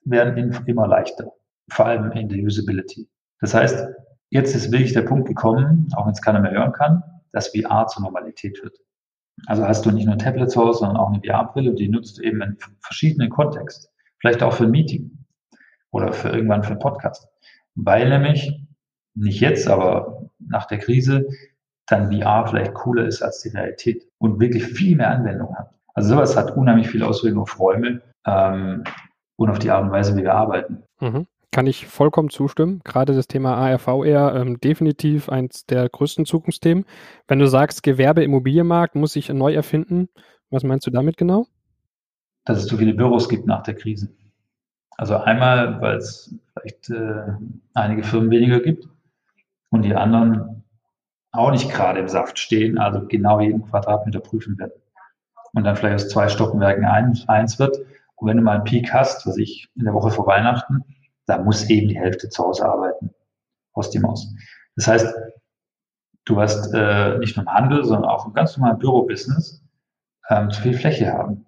werden 0.05 0.65
immer 0.67 0.87
leichter, 0.87 1.33
vor 1.71 1.87
allem 1.87 2.13
in 2.13 2.29
der 2.29 2.39
Usability. 2.39 3.09
Das 3.41 3.55
heißt, 3.55 3.89
Jetzt 4.31 4.55
ist 4.55 4.73
wirklich 4.73 4.93
der 4.93 5.03
Punkt 5.03 5.27
gekommen, 5.27 5.89
auch 5.97 6.07
wenn 6.07 6.13
es 6.13 6.23
keiner 6.23 6.41
mehr 6.41 6.53
hören 6.53 6.73
kann, 6.73 7.03
dass 7.33 7.49
VR 7.49 7.87
zur 7.87 8.03
Normalität 8.03 8.63
wird. 8.63 8.79
Also 9.47 9.67
hast 9.67 9.87
du 9.87 9.91
nicht 9.91 10.05
nur 10.05 10.15
ein 10.15 10.19
Tablet 10.19 10.51
zu 10.51 10.61
Hause, 10.61 10.81
sondern 10.81 10.97
auch 10.97 11.09
eine 11.09 11.21
VR-Brille, 11.21 11.75
die 11.75 11.89
nutzt 11.89 12.19
du 12.19 12.23
eben 12.23 12.43
in 12.43 12.57
verschiedenen 12.81 13.31
Kontexten. 13.31 13.91
Vielleicht 14.19 14.43
auch 14.43 14.53
für 14.53 14.65
ein 14.65 14.71
Meeting 14.71 15.25
oder 15.91 16.13
für 16.13 16.29
irgendwann 16.29 16.63
für 16.63 16.71
einen 16.71 16.81
Podcast. 16.81 17.29
Weil 17.75 18.09
nämlich, 18.09 18.61
nicht 19.15 19.41
jetzt, 19.41 19.69
aber 19.69 20.31
nach 20.39 20.67
der 20.67 20.79
Krise, 20.79 21.27
dann 21.87 22.13
VR 22.13 22.47
vielleicht 22.47 22.75
cooler 22.75 23.07
ist 23.07 23.23
als 23.23 23.41
die 23.43 23.49
Realität 23.49 24.07
und 24.19 24.41
wirklich 24.41 24.65
viel 24.65 24.97
mehr 24.97 25.11
Anwendung 25.11 25.57
hat. 25.57 25.71
Also 25.95 26.11
sowas 26.11 26.37
hat 26.37 26.57
unheimlich 26.57 26.89
viel 26.89 27.03
Auswirkungen 27.03 27.43
auf 27.43 27.59
Räume 27.59 28.03
ähm, 28.27 28.85
und 29.37 29.51
auf 29.51 29.59
die 29.59 29.71
Art 29.71 29.85
und 29.85 29.91
Weise, 29.91 30.17
wie 30.17 30.23
wir 30.23 30.35
arbeiten. 30.35 30.83
Mhm. 31.01 31.27
Kann 31.51 31.67
ich 31.67 31.87
vollkommen 31.87 32.29
zustimmen. 32.29 32.81
Gerade 32.85 33.15
das 33.15 33.27
Thema 33.27 33.55
ARVR 33.57 34.35
ähm, 34.37 34.61
definitiv 34.61 35.29
eins 35.29 35.65
der 35.65 35.89
größten 35.89 36.27
Zukunftsthemen. 36.27 36.85
Wenn 37.27 37.39
du 37.39 37.47
sagst, 37.47 37.83
Gewerbeimmobilienmarkt 37.83 38.95
muss 38.95 39.15
sich 39.15 39.31
neu 39.31 39.55
erfinden, 39.55 40.09
was 40.51 40.63
meinst 40.63 40.87
du 40.87 40.91
damit 40.91 41.17
genau? 41.17 41.47
Dass 42.45 42.59
es 42.59 42.67
zu 42.67 42.77
viele 42.77 42.95
Büros 42.95 43.29
gibt 43.29 43.47
nach 43.47 43.63
der 43.63 43.75
Krise. 43.75 44.09
Also 44.99 45.17
einmal, 45.17 45.81
weil 45.81 45.97
es 45.97 46.35
vielleicht 46.53 46.91
äh, 46.91 47.33
einige 47.73 48.03
Firmen 48.03 48.31
weniger 48.31 48.61
gibt 48.61 48.89
und 49.71 49.83
die 49.83 49.95
anderen 49.95 50.65
auch 51.33 51.51
nicht 51.51 51.71
gerade 51.71 52.01
im 52.01 52.09
Saft 52.09 52.39
stehen, 52.39 52.79
also 52.79 53.07
genau 53.07 53.41
jeden 53.41 53.63
Quadratmeter 53.69 54.21
prüfen 54.21 54.59
werden. 54.59 54.73
Und 55.55 55.65
dann 55.65 55.77
vielleicht 55.77 55.97
aus 55.97 56.09
zwei 56.09 56.29
Stockwerken 56.29 56.85
ein, 56.85 57.19
eins 57.27 57.59
wird. 57.59 57.79
Und 58.17 58.29
wenn 58.29 58.37
du 58.37 58.43
mal 58.43 58.57
einen 58.57 58.65
Peak 58.65 58.93
hast, 58.93 59.27
was 59.27 59.39
ich 59.39 59.69
in 59.77 59.85
der 59.85 59.95
Woche 59.95 60.11
vor 60.11 60.27
Weihnachten, 60.27 60.85
da 61.29 61.39
muss 61.39 61.69
eben 61.69 61.89
die 61.89 61.99
Hälfte 61.99 62.29
zu 62.29 62.43
Hause 62.43 62.67
arbeiten 62.67 63.11
aus 63.75 63.91
dem 63.91 64.05
aus. 64.05 64.35
Das 64.77 64.89
heißt, 64.89 65.15
du 66.25 66.41
hast 66.41 66.73
äh, 66.75 67.19
nicht 67.19 67.37
nur 67.37 67.45
im 67.45 67.53
Handel, 67.53 67.85
sondern 67.85 68.11
auch 68.11 68.27
im 68.27 68.33
ganz 68.33 68.57
normalen 68.57 68.79
Bürobusiness 68.79 69.63
ähm, 70.31 70.51
zu 70.51 70.63
viel 70.63 70.75
Fläche 70.75 71.13
haben. 71.13 71.47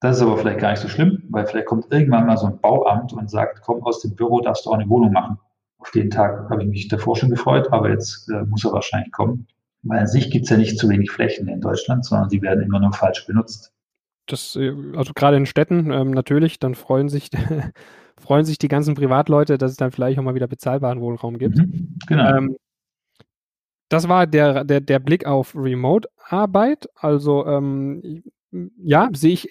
Das 0.00 0.16
ist 0.16 0.22
aber 0.22 0.38
vielleicht 0.38 0.60
gar 0.60 0.70
nicht 0.70 0.80
so 0.80 0.88
schlimm, 0.88 1.24
weil 1.28 1.46
vielleicht 1.46 1.66
kommt 1.66 1.92
irgendwann 1.92 2.26
mal 2.26 2.38
so 2.38 2.46
ein 2.46 2.60
Bauamt 2.60 3.12
und 3.12 3.28
sagt, 3.28 3.60
komm, 3.62 3.82
aus 3.82 4.00
dem 4.00 4.14
Büro 4.14 4.40
darfst 4.40 4.64
du 4.64 4.70
auch 4.70 4.74
eine 4.74 4.88
Wohnung 4.88 5.12
machen. 5.12 5.38
Auf 5.78 5.90
den 5.90 6.10
Tag 6.10 6.48
habe 6.48 6.62
ich 6.62 6.68
mich 6.68 6.88
davor 6.88 7.16
schon 7.16 7.30
gefreut, 7.30 7.68
aber 7.72 7.90
jetzt 7.90 8.28
äh, 8.30 8.42
muss 8.44 8.64
er 8.64 8.72
wahrscheinlich 8.72 9.12
kommen. 9.12 9.46
Weil 9.82 10.00
an 10.00 10.06
sich 10.06 10.30
gibt 10.30 10.44
es 10.44 10.50
ja 10.50 10.56
nicht 10.56 10.78
zu 10.78 10.88
wenig 10.88 11.10
Flächen 11.10 11.48
in 11.48 11.60
Deutschland, 11.60 12.04
sondern 12.04 12.28
die 12.28 12.42
werden 12.42 12.62
immer 12.62 12.80
nur 12.80 12.92
falsch 12.92 13.26
benutzt. 13.26 13.72
Das, 14.26 14.56
äh, 14.56 14.72
also 14.94 15.12
gerade 15.14 15.36
in 15.36 15.46
Städten 15.46 15.90
ähm, 15.90 16.12
natürlich, 16.12 16.58
dann 16.58 16.74
freuen 16.74 17.08
sich 17.08 17.30
freuen 18.20 18.44
sich 18.44 18.58
die 18.58 18.68
ganzen 18.68 18.94
Privatleute, 18.94 19.58
dass 19.58 19.72
es 19.72 19.76
dann 19.76 19.90
vielleicht 19.90 20.18
auch 20.18 20.22
mal 20.22 20.34
wieder 20.34 20.46
bezahlbaren 20.46 21.00
Wohnraum 21.00 21.38
gibt. 21.38 21.58
Mhm, 21.58 21.96
genau. 22.06 22.36
Ähm, 22.36 22.56
das 23.88 24.08
war 24.08 24.26
der, 24.26 24.64
der, 24.64 24.80
der 24.80 25.00
Blick 25.00 25.26
auf 25.26 25.54
Remote-Arbeit. 25.54 26.88
Also 26.94 27.44
ähm, 27.46 28.22
ja, 28.52 29.08
sehe 29.12 29.32
ich 29.32 29.48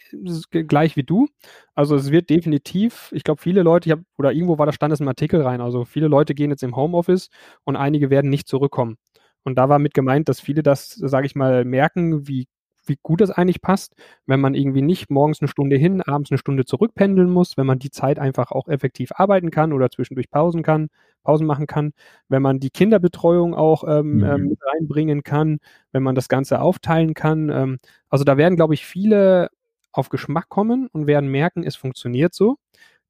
gleich 0.49 0.95
wie 0.95 1.03
du. 1.03 1.27
Also 1.75 1.95
es 1.95 2.11
wird 2.11 2.29
definitiv, 2.29 3.11
ich 3.13 3.23
glaube, 3.23 3.41
viele 3.41 3.63
Leute, 3.63 3.89
ich 3.89 3.91
hab, 3.91 4.01
oder 4.17 4.31
irgendwo 4.31 4.57
war 4.57 4.65
da 4.65 4.71
stand 4.71 4.93
es 4.93 4.99
im 4.99 5.07
Artikel 5.07 5.41
rein, 5.41 5.61
also 5.61 5.85
viele 5.85 6.07
Leute 6.07 6.35
gehen 6.35 6.51
jetzt 6.51 6.63
im 6.63 6.75
Homeoffice 6.75 7.29
und 7.63 7.75
einige 7.75 8.09
werden 8.09 8.29
nicht 8.29 8.47
zurückkommen. 8.47 8.97
Und 9.43 9.55
da 9.55 9.69
war 9.69 9.79
mit 9.79 9.93
gemeint, 9.93 10.27
dass 10.29 10.41
viele 10.41 10.63
das, 10.63 10.89
sage 10.89 11.25
ich 11.25 11.35
mal, 11.35 11.63
merken, 11.63 12.27
wie 12.27 12.47
wie 12.89 12.99
gut 13.01 13.21
das 13.21 13.31
eigentlich 13.31 13.61
passt, 13.61 13.95
wenn 14.25 14.41
man 14.41 14.53
irgendwie 14.53 14.81
nicht 14.81 15.09
morgens 15.09 15.41
eine 15.41 15.47
Stunde 15.47 15.77
hin, 15.77 16.01
abends 16.01 16.31
eine 16.31 16.37
Stunde 16.37 16.65
zurückpendeln 16.65 17.29
muss, 17.29 17.55
wenn 17.55 17.65
man 17.65 17.79
die 17.79 17.91
Zeit 17.91 18.19
einfach 18.19 18.51
auch 18.51 18.67
effektiv 18.67 19.11
arbeiten 19.15 19.51
kann 19.51 19.71
oder 19.71 19.89
zwischendurch 19.89 20.29
Pausen 20.29 20.63
kann, 20.63 20.89
Pausen 21.23 21.47
machen 21.47 21.67
kann, 21.67 21.93
wenn 22.27 22.41
man 22.41 22.59
die 22.59 22.69
Kinderbetreuung 22.69 23.53
auch 23.53 23.83
ähm, 23.87 24.17
mhm. 24.17 24.23
ähm, 24.23 24.57
reinbringen 24.61 25.23
kann, 25.23 25.59
wenn 25.91 26.03
man 26.03 26.15
das 26.15 26.27
Ganze 26.27 26.61
aufteilen 26.61 27.13
kann. 27.13 27.49
Ähm, 27.49 27.79
also 28.09 28.23
da 28.23 28.37
werden, 28.37 28.55
glaube 28.55 28.73
ich, 28.73 28.85
viele 28.85 29.49
auf 29.91 30.09
Geschmack 30.09 30.49
kommen 30.49 30.87
und 30.91 31.07
werden 31.07 31.29
merken, 31.29 31.63
es 31.63 31.75
funktioniert 31.75 32.33
so. 32.33 32.57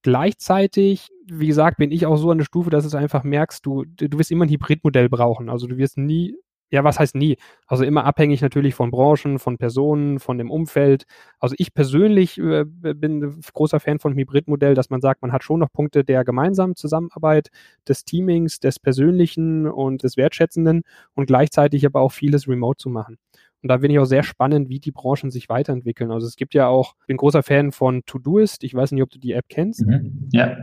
Gleichzeitig, 0.01 1.09
wie 1.25 1.47
gesagt, 1.47 1.77
bin 1.77 1.91
ich 1.91 2.05
auch 2.05 2.15
so 2.15 2.31
an 2.31 2.37
der 2.37 2.45
Stufe, 2.45 2.69
dass 2.69 2.87
du 2.89 2.97
einfach 2.97 3.23
merkst, 3.23 3.65
du, 3.65 3.83
du 3.85 4.17
wirst 4.17 4.31
immer 4.31 4.45
ein 4.45 4.49
Hybridmodell 4.49 5.09
brauchen. 5.09 5.49
Also 5.49 5.67
du 5.67 5.77
wirst 5.77 5.97
nie 5.97 6.35
ja, 6.71 6.83
was 6.83 6.99
heißt 6.99 7.15
nie? 7.15 7.37
Also 7.67 7.83
immer 7.83 8.05
abhängig 8.05 8.41
natürlich 8.41 8.75
von 8.75 8.91
Branchen, 8.91 9.39
von 9.39 9.57
Personen, 9.57 10.19
von 10.19 10.37
dem 10.37 10.51
Umfeld. 10.51 11.05
Also 11.39 11.55
ich 11.57 11.73
persönlich 11.73 12.37
äh, 12.37 12.65
bin 12.65 13.41
großer 13.53 13.79
Fan 13.79 13.99
von 13.99 14.15
Hybridmodell, 14.15 14.75
dass 14.75 14.89
man 14.89 15.01
sagt, 15.01 15.21
man 15.21 15.31
hat 15.31 15.43
schon 15.43 15.59
noch 15.59 15.71
Punkte 15.71 16.03
der 16.03 16.23
gemeinsamen 16.23 16.75
Zusammenarbeit, 16.75 17.49
des 17.87 18.05
Teamings, 18.05 18.59
des 18.59 18.79
Persönlichen 18.79 19.67
und 19.67 20.03
des 20.03 20.17
Wertschätzenden 20.17 20.83
und 21.15 21.25
gleichzeitig 21.25 21.85
aber 21.85 22.01
auch 22.01 22.11
vieles 22.11 22.47
remote 22.47 22.77
zu 22.77 22.89
machen. 22.89 23.17
Und 23.61 23.67
da 23.67 23.77
bin 23.77 23.91
ich 23.91 23.99
auch 23.99 24.05
sehr 24.05 24.23
spannend, 24.23 24.69
wie 24.69 24.79
die 24.79 24.91
Branchen 24.91 25.31
sich 25.31 25.49
weiterentwickeln. 25.49 26.11
Also 26.11 26.27
es 26.27 26.37
gibt 26.37 26.53
ja 26.53 26.67
auch, 26.67 26.95
ich 27.01 27.07
bin 27.07 27.17
großer 27.17 27.43
Fan 27.43 27.73
von 27.73 28.03
Todoist. 28.05 28.63
Ich 28.63 28.73
weiß 28.73 28.93
nicht, 28.93 29.03
ob 29.03 29.09
du 29.09 29.19
die 29.19 29.33
App 29.33 29.45
kennst. 29.49 29.85
Mhm. 29.85 30.29
Ja 30.31 30.55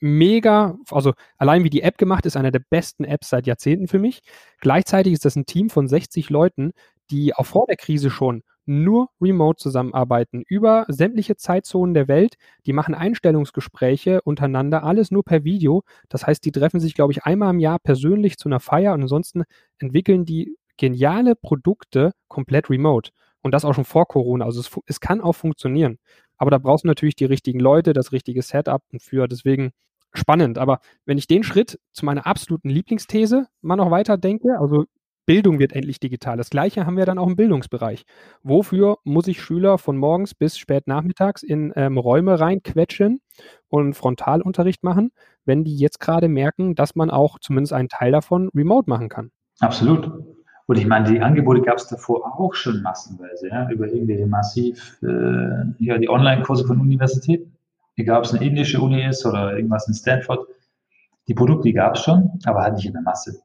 mega, 0.00 0.76
also 0.90 1.12
allein 1.38 1.64
wie 1.64 1.70
die 1.70 1.82
App 1.82 1.98
gemacht 1.98 2.26
ist, 2.26 2.36
eine 2.36 2.52
der 2.52 2.62
besten 2.70 3.04
Apps 3.04 3.28
seit 3.28 3.46
Jahrzehnten 3.46 3.88
für 3.88 3.98
mich. 3.98 4.20
Gleichzeitig 4.60 5.12
ist 5.12 5.24
das 5.24 5.36
ein 5.36 5.46
Team 5.46 5.70
von 5.70 5.88
60 5.88 6.30
Leuten, 6.30 6.72
die 7.10 7.34
auch 7.34 7.46
vor 7.46 7.66
der 7.66 7.76
Krise 7.76 8.10
schon 8.10 8.42
nur 8.64 9.08
remote 9.20 9.60
zusammenarbeiten, 9.60 10.44
über 10.46 10.84
sämtliche 10.88 11.36
Zeitzonen 11.36 11.94
der 11.94 12.08
Welt. 12.08 12.36
Die 12.66 12.72
machen 12.72 12.94
Einstellungsgespräche 12.94 14.22
untereinander, 14.22 14.84
alles 14.84 15.10
nur 15.10 15.24
per 15.24 15.44
Video. 15.44 15.82
Das 16.08 16.26
heißt, 16.26 16.44
die 16.44 16.52
treffen 16.52 16.80
sich, 16.80 16.94
glaube 16.94 17.12
ich, 17.12 17.24
einmal 17.24 17.50
im 17.50 17.58
Jahr 17.58 17.78
persönlich 17.78 18.36
zu 18.38 18.48
einer 18.48 18.60
Feier 18.60 18.94
und 18.94 19.02
ansonsten 19.02 19.44
entwickeln 19.78 20.24
die 20.24 20.56
geniale 20.76 21.34
Produkte 21.34 22.12
komplett 22.28 22.70
remote. 22.70 23.10
Und 23.42 23.52
das 23.52 23.64
auch 23.64 23.74
schon 23.74 23.84
vor 23.84 24.06
Corona. 24.06 24.44
Also 24.44 24.60
es, 24.60 24.70
es 24.86 25.00
kann 25.00 25.20
auch 25.20 25.32
funktionieren. 25.32 25.98
Aber 26.42 26.50
da 26.50 26.58
brauchst 26.58 26.82
du 26.82 26.88
natürlich 26.88 27.14
die 27.14 27.24
richtigen 27.24 27.60
Leute, 27.60 27.92
das 27.92 28.10
richtige 28.10 28.42
Setup 28.42 28.82
für. 28.98 29.28
Deswegen 29.28 29.70
spannend. 30.12 30.58
Aber 30.58 30.80
wenn 31.06 31.16
ich 31.16 31.28
den 31.28 31.44
Schritt 31.44 31.78
zu 31.92 32.04
meiner 32.04 32.26
absoluten 32.26 32.68
Lieblingsthese 32.68 33.46
mal 33.60 33.76
noch 33.76 33.92
weiter 33.92 34.18
denke, 34.18 34.58
also 34.58 34.86
Bildung 35.24 35.60
wird 35.60 35.72
endlich 35.72 36.00
digital. 36.00 36.36
Das 36.36 36.50
gleiche 36.50 36.84
haben 36.84 36.96
wir 36.96 37.06
dann 37.06 37.18
auch 37.18 37.28
im 37.28 37.36
Bildungsbereich. 37.36 38.02
Wofür 38.42 38.98
muss 39.04 39.28
ich 39.28 39.40
Schüler 39.40 39.78
von 39.78 39.96
morgens 39.96 40.34
bis 40.34 40.58
spät 40.58 40.88
nachmittags 40.88 41.44
in 41.44 41.72
ähm, 41.76 41.96
Räume 41.96 42.40
reinquetschen 42.40 43.20
und 43.68 43.94
Frontalunterricht 43.94 44.82
machen, 44.82 45.12
wenn 45.44 45.62
die 45.62 45.76
jetzt 45.76 46.00
gerade 46.00 46.26
merken, 46.26 46.74
dass 46.74 46.96
man 46.96 47.08
auch 47.08 47.38
zumindest 47.38 47.72
einen 47.72 47.88
Teil 47.88 48.10
davon 48.10 48.50
remote 48.52 48.90
machen 48.90 49.08
kann? 49.08 49.30
Absolut. 49.60 50.10
Und 50.72 50.78
ich 50.78 50.86
meine, 50.86 51.12
die 51.12 51.20
Angebote 51.20 51.60
gab 51.60 51.76
es 51.76 51.86
davor 51.86 52.24
auch 52.24 52.54
schon 52.54 52.80
massenweise, 52.80 53.48
ja, 53.48 53.68
über 53.68 53.88
irgendwelche 53.88 54.26
massiv, 54.26 54.96
äh, 55.02 55.66
ja, 55.78 55.98
die 55.98 56.08
Online-Kurse 56.08 56.66
von 56.66 56.80
Universitäten. 56.80 57.58
Egal, 57.96 58.20
ob 58.20 58.24
es 58.24 58.32
eine 58.32 58.42
indische 58.42 58.80
Uni 58.80 59.06
ist 59.06 59.26
oder 59.26 59.54
irgendwas 59.54 59.86
in 59.86 59.92
Stanford. 59.92 60.48
Die 61.28 61.34
Produkte 61.34 61.74
gab 61.74 61.96
es 61.96 62.04
schon, 62.04 62.40
aber 62.46 62.62
halt 62.62 62.76
nicht 62.76 62.86
in 62.86 62.94
der 62.94 63.02
Masse. 63.02 63.42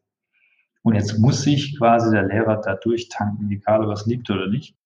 Und 0.84 0.96
jetzt 0.96 1.20
muss 1.20 1.42
sich 1.42 1.78
quasi 1.78 2.12
der 2.12 2.24
Lehrer 2.24 2.62
da 2.62 2.76
durchtanken, 2.76 3.52
egal 3.52 3.82
ob 3.82 3.88
er 3.88 3.94
es 3.96 4.06
liebt 4.06 4.30
oder 4.30 4.48
nicht. 4.48 4.78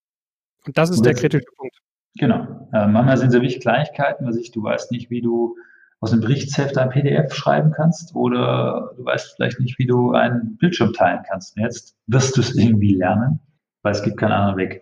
Und 0.66 0.76
das 0.76 0.90
ist 0.90 0.98
Und 0.98 1.06
der 1.06 1.14
kritische 1.14 1.46
Punkt. 1.56 1.78
Genau. 2.16 2.70
Äh, 2.74 2.88
manchmal 2.88 3.18
sind 3.18 3.28
es 3.28 3.36
ja 3.36 3.42
wirklich 3.42 3.62
Kleinigkeiten, 3.62 4.26
was 4.26 4.36
ich, 4.36 4.50
du 4.50 4.64
weißt 4.64 4.92
nicht, 4.92 5.12
wie 5.12 5.22
du 5.22 5.58
aus 6.02 6.12
einem 6.12 6.22
Berichtsheft 6.22 6.78
ein 6.78 6.90
PDF 6.90 7.34
schreiben 7.34 7.72
kannst 7.72 8.16
oder 8.16 8.94
du 8.98 9.06
weißt 9.06 9.36
vielleicht 9.36 9.60
nicht, 9.60 9.78
wie 9.78 9.86
du 9.86 10.12
einen 10.12 10.58
Bildschirm 10.58 10.94
teilen 10.94 11.24
kannst. 11.30 11.56
Und 11.56 11.64
jetzt 11.64 11.96
wirst 12.08 12.36
du 12.36 12.42
es 12.42 12.56
irgendwie 12.56 12.96
lernen, 12.96 13.40
weil 13.84 13.94
es 13.94 14.02
gibt 14.02 14.18
keinen 14.18 14.32
anderen 14.32 14.58
Weg. 14.58 14.82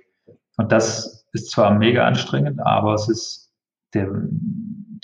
Und 0.58 0.72
das 0.72 1.28
ist 1.34 1.52
zwar 1.52 1.78
mega 1.78 2.08
anstrengend, 2.08 2.62
aber 2.62 2.94
es 2.94 3.10
ist 3.10 3.52
der, 3.94 4.10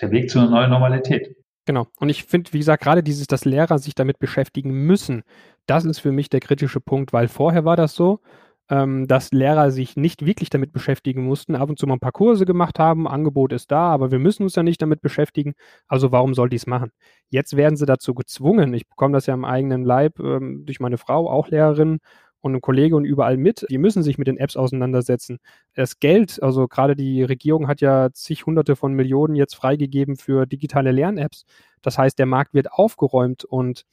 der 0.02 0.12
Weg 0.12 0.30
zu 0.30 0.40
einer 0.40 0.50
neuen 0.50 0.70
Normalität. 0.70 1.36
Genau. 1.66 1.88
Und 2.00 2.10
ich 2.10 2.24
finde, 2.24 2.54
wie 2.54 2.60
gesagt, 2.60 2.84
gerade 2.84 3.04
dieses, 3.04 3.28
dass 3.28 3.44
Lehrer 3.44 3.78
sich 3.78 3.96
damit 3.96 4.20
beschäftigen 4.20 4.72
müssen, 4.72 5.24
das 5.66 5.84
ist 5.84 6.00
für 6.00 6.12
mich 6.12 6.30
der 6.30 6.40
kritische 6.40 6.80
Punkt, 6.80 7.12
weil 7.12 7.28
vorher 7.28 7.66
war 7.66 7.76
das 7.76 7.94
so, 7.96 8.22
ähm, 8.70 9.08
dass 9.08 9.32
Lehrer 9.32 9.72
sich 9.72 9.96
nicht 9.96 10.26
wirklich 10.26 10.50
damit 10.50 10.72
beschäftigen 10.74 11.24
mussten, 11.24 11.56
ab 11.56 11.70
und 11.70 11.78
zu 11.80 11.88
mal 11.88 11.96
ein 11.96 12.00
paar 12.00 12.12
Kurse 12.12 12.46
gemacht 12.46 12.80
haben, 12.80 13.08
Angebot 13.08 13.54
ist 13.54 13.72
da, 13.72 13.90
aber 13.92 14.12
wir 14.12 14.20
müssen 14.20 14.44
uns 14.44 14.56
ja 14.56 14.64
nicht 14.64 14.82
damit 14.82 15.02
beschäftigen, 15.02 15.54
also 15.88 16.12
warum 16.12 16.34
soll 16.34 16.50
die 16.50 16.56
es 16.56 16.68
machen? 16.68 16.92
Jetzt 17.30 17.56
werden 17.58 17.76
sie 17.78 17.86
dazu 17.86 18.14
gezwungen, 18.14 18.74
ich 18.74 18.88
bekomme 18.88 19.14
das 19.14 19.26
ja 19.28 19.34
im 19.34 19.46
eigenen 19.46 19.84
Leib 19.84 20.20
ähm, 20.20 20.66
durch 20.66 20.80
meine 20.80 20.98
Frau, 20.98 21.30
auch 21.30 21.50
Lehrerin, 21.50 22.00
und 22.46 22.54
ein 22.54 22.62
Kollege 22.62 22.96
und 22.96 23.06
überall 23.06 23.38
mit. 23.38 23.66
Die 23.72 23.80
müssen 23.80 24.04
sich 24.04 24.20
mit 24.20 24.28
den 24.28 24.38
Apps 24.38 24.56
auseinandersetzen. 24.56 25.40
Das 25.74 26.00
Geld, 26.00 26.44
also 26.44 26.68
gerade 26.68 26.96
die 26.96 27.24
Regierung 27.24 27.68
hat 27.68 27.82
ja 27.82 28.10
zig 28.14 28.46
Hunderte 28.46 28.76
von 28.76 28.94
Millionen 28.94 29.34
jetzt 29.34 29.56
freigegeben 29.56 30.16
für 30.16 30.46
digitale 30.46 30.92
Lern-Apps. 30.92 31.46
Das 31.82 31.98
heißt, 31.98 32.20
der 32.20 32.28
Markt 32.28 32.54
wird 32.54 32.72
aufgeräumt 32.72 33.46
und 33.46 33.86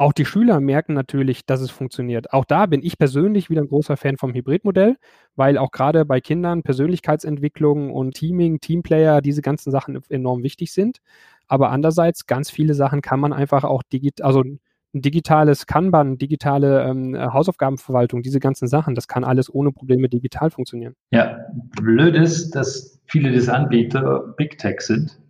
auch 0.00 0.14
die 0.14 0.24
Schüler 0.24 0.60
merken 0.60 0.94
natürlich, 0.94 1.44
dass 1.44 1.60
es 1.60 1.70
funktioniert. 1.70 2.32
Auch 2.32 2.46
da 2.46 2.64
bin 2.64 2.82
ich 2.82 2.96
persönlich 2.96 3.50
wieder 3.50 3.60
ein 3.60 3.68
großer 3.68 3.98
Fan 3.98 4.16
vom 4.16 4.32
Hybridmodell, 4.32 4.96
weil 5.36 5.58
auch 5.58 5.70
gerade 5.72 6.06
bei 6.06 6.22
Kindern 6.22 6.62
Persönlichkeitsentwicklung 6.62 7.92
und 7.92 8.14
Teaming, 8.14 8.60
Teamplayer, 8.60 9.20
diese 9.20 9.42
ganzen 9.42 9.70
Sachen 9.70 10.00
enorm 10.08 10.42
wichtig 10.42 10.72
sind. 10.72 11.00
Aber 11.48 11.70
andererseits, 11.70 12.26
ganz 12.26 12.50
viele 12.50 12.72
Sachen 12.72 13.02
kann 13.02 13.20
man 13.20 13.34
einfach 13.34 13.62
auch 13.62 13.82
digital, 13.82 14.26
also 14.26 14.40
ein 14.40 14.60
digitales 14.94 15.66
Kanban, 15.66 16.16
digitale 16.16 16.82
ähm, 16.84 17.14
Hausaufgabenverwaltung, 17.14 18.22
diese 18.22 18.40
ganzen 18.40 18.68
Sachen, 18.68 18.94
das 18.94 19.06
kann 19.06 19.22
alles 19.22 19.52
ohne 19.52 19.70
Probleme 19.70 20.08
digital 20.08 20.50
funktionieren. 20.50 20.94
Ja, 21.10 21.40
blöd 21.78 22.14
ist, 22.14 22.52
dass 22.52 22.98
viele 23.04 23.32
dieser 23.32 23.54
Anbieter 23.54 24.34
Big 24.38 24.56
Tech 24.56 24.80
sind 24.80 25.20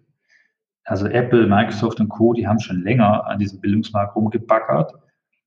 also 0.90 1.06
Apple, 1.06 1.46
Microsoft 1.46 2.00
und 2.00 2.08
Co., 2.08 2.32
die 2.32 2.48
haben 2.48 2.58
schon 2.58 2.82
länger 2.82 3.24
an 3.28 3.38
diesem 3.38 3.60
Bildungsmarkt 3.60 4.16
rumgebackert. 4.16 4.92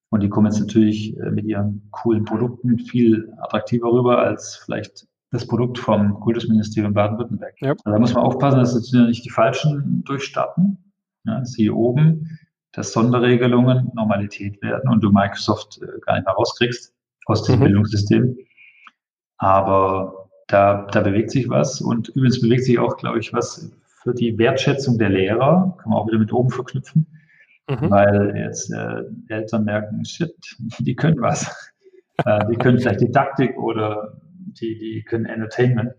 Und 0.10 0.24
die 0.24 0.30
kommen 0.30 0.46
jetzt 0.46 0.62
natürlich 0.62 1.18
äh, 1.18 1.32
mit 1.32 1.44
ihren 1.44 1.90
coolen 1.92 2.24
Produkten 2.24 2.80
viel 2.80 3.34
attraktiver 3.42 3.92
rüber 3.92 4.20
als 4.20 4.62
vielleicht 4.64 5.06
das 5.32 5.46
Produkt 5.46 5.80
vom 5.80 6.18
Kultusministerium 6.22 6.94
Baden-Württemberg. 6.94 7.56
Ja. 7.60 7.72
Also 7.72 7.92
da 7.92 8.00
muss 8.00 8.14
man 8.14 8.24
aufpassen, 8.24 8.60
dass 8.60 8.74
jetzt 8.74 8.94
nicht 8.94 9.26
die 9.26 9.32
Falschen 9.32 10.04
durchstarten. 10.06 10.94
Ja, 11.26 11.44
hier 11.56 11.76
oben, 11.76 12.40
dass 12.72 12.94
Sonderregelungen 12.94 13.92
Normalität 13.96 14.62
werden 14.62 14.90
und 14.90 15.04
du 15.04 15.12
Microsoft 15.12 15.82
äh, 15.82 16.00
gar 16.06 16.16
nicht 16.16 16.26
mehr 16.26 16.36
rauskriegst 16.36 16.94
aus 17.26 17.44
diesem 17.44 17.60
mhm. 17.60 17.66
Bildungssystem. 17.66 18.38
Aber 19.40 20.30
da, 20.48 20.88
da 20.92 21.02
bewegt 21.02 21.32
sich 21.32 21.50
was 21.50 21.82
und 21.82 22.10
übrigens 22.10 22.40
bewegt 22.40 22.64
sich 22.64 22.80
auch, 22.80 22.96
glaube 22.96 23.20
ich, 23.20 23.34
was 23.34 23.74
für 24.04 24.14
die 24.14 24.38
Wertschätzung 24.38 24.98
der 24.98 25.10
Lehrer, 25.10 25.78
kann 25.82 25.90
man 25.90 26.00
auch 26.00 26.08
wieder 26.08 26.20
mit 26.20 26.32
oben 26.32 26.50
verknüpfen, 26.50 27.08
mhm. 27.70 27.90
weil 27.90 28.36
jetzt 28.38 28.72
äh, 28.72 29.04
Eltern 29.30 29.66
merken, 29.66 30.06
shit, 30.06 30.36
die 30.80 30.96
können 30.96 31.22
was. 31.22 31.72
äh, 32.26 32.46
die 32.52 32.58
können 32.58 32.80
vielleicht 32.80 33.02
Didaktik 33.02 33.58
oder 33.58 34.22
die, 34.60 34.78
die 34.78 35.04
können 35.04 35.26
Entertainment 35.26 35.94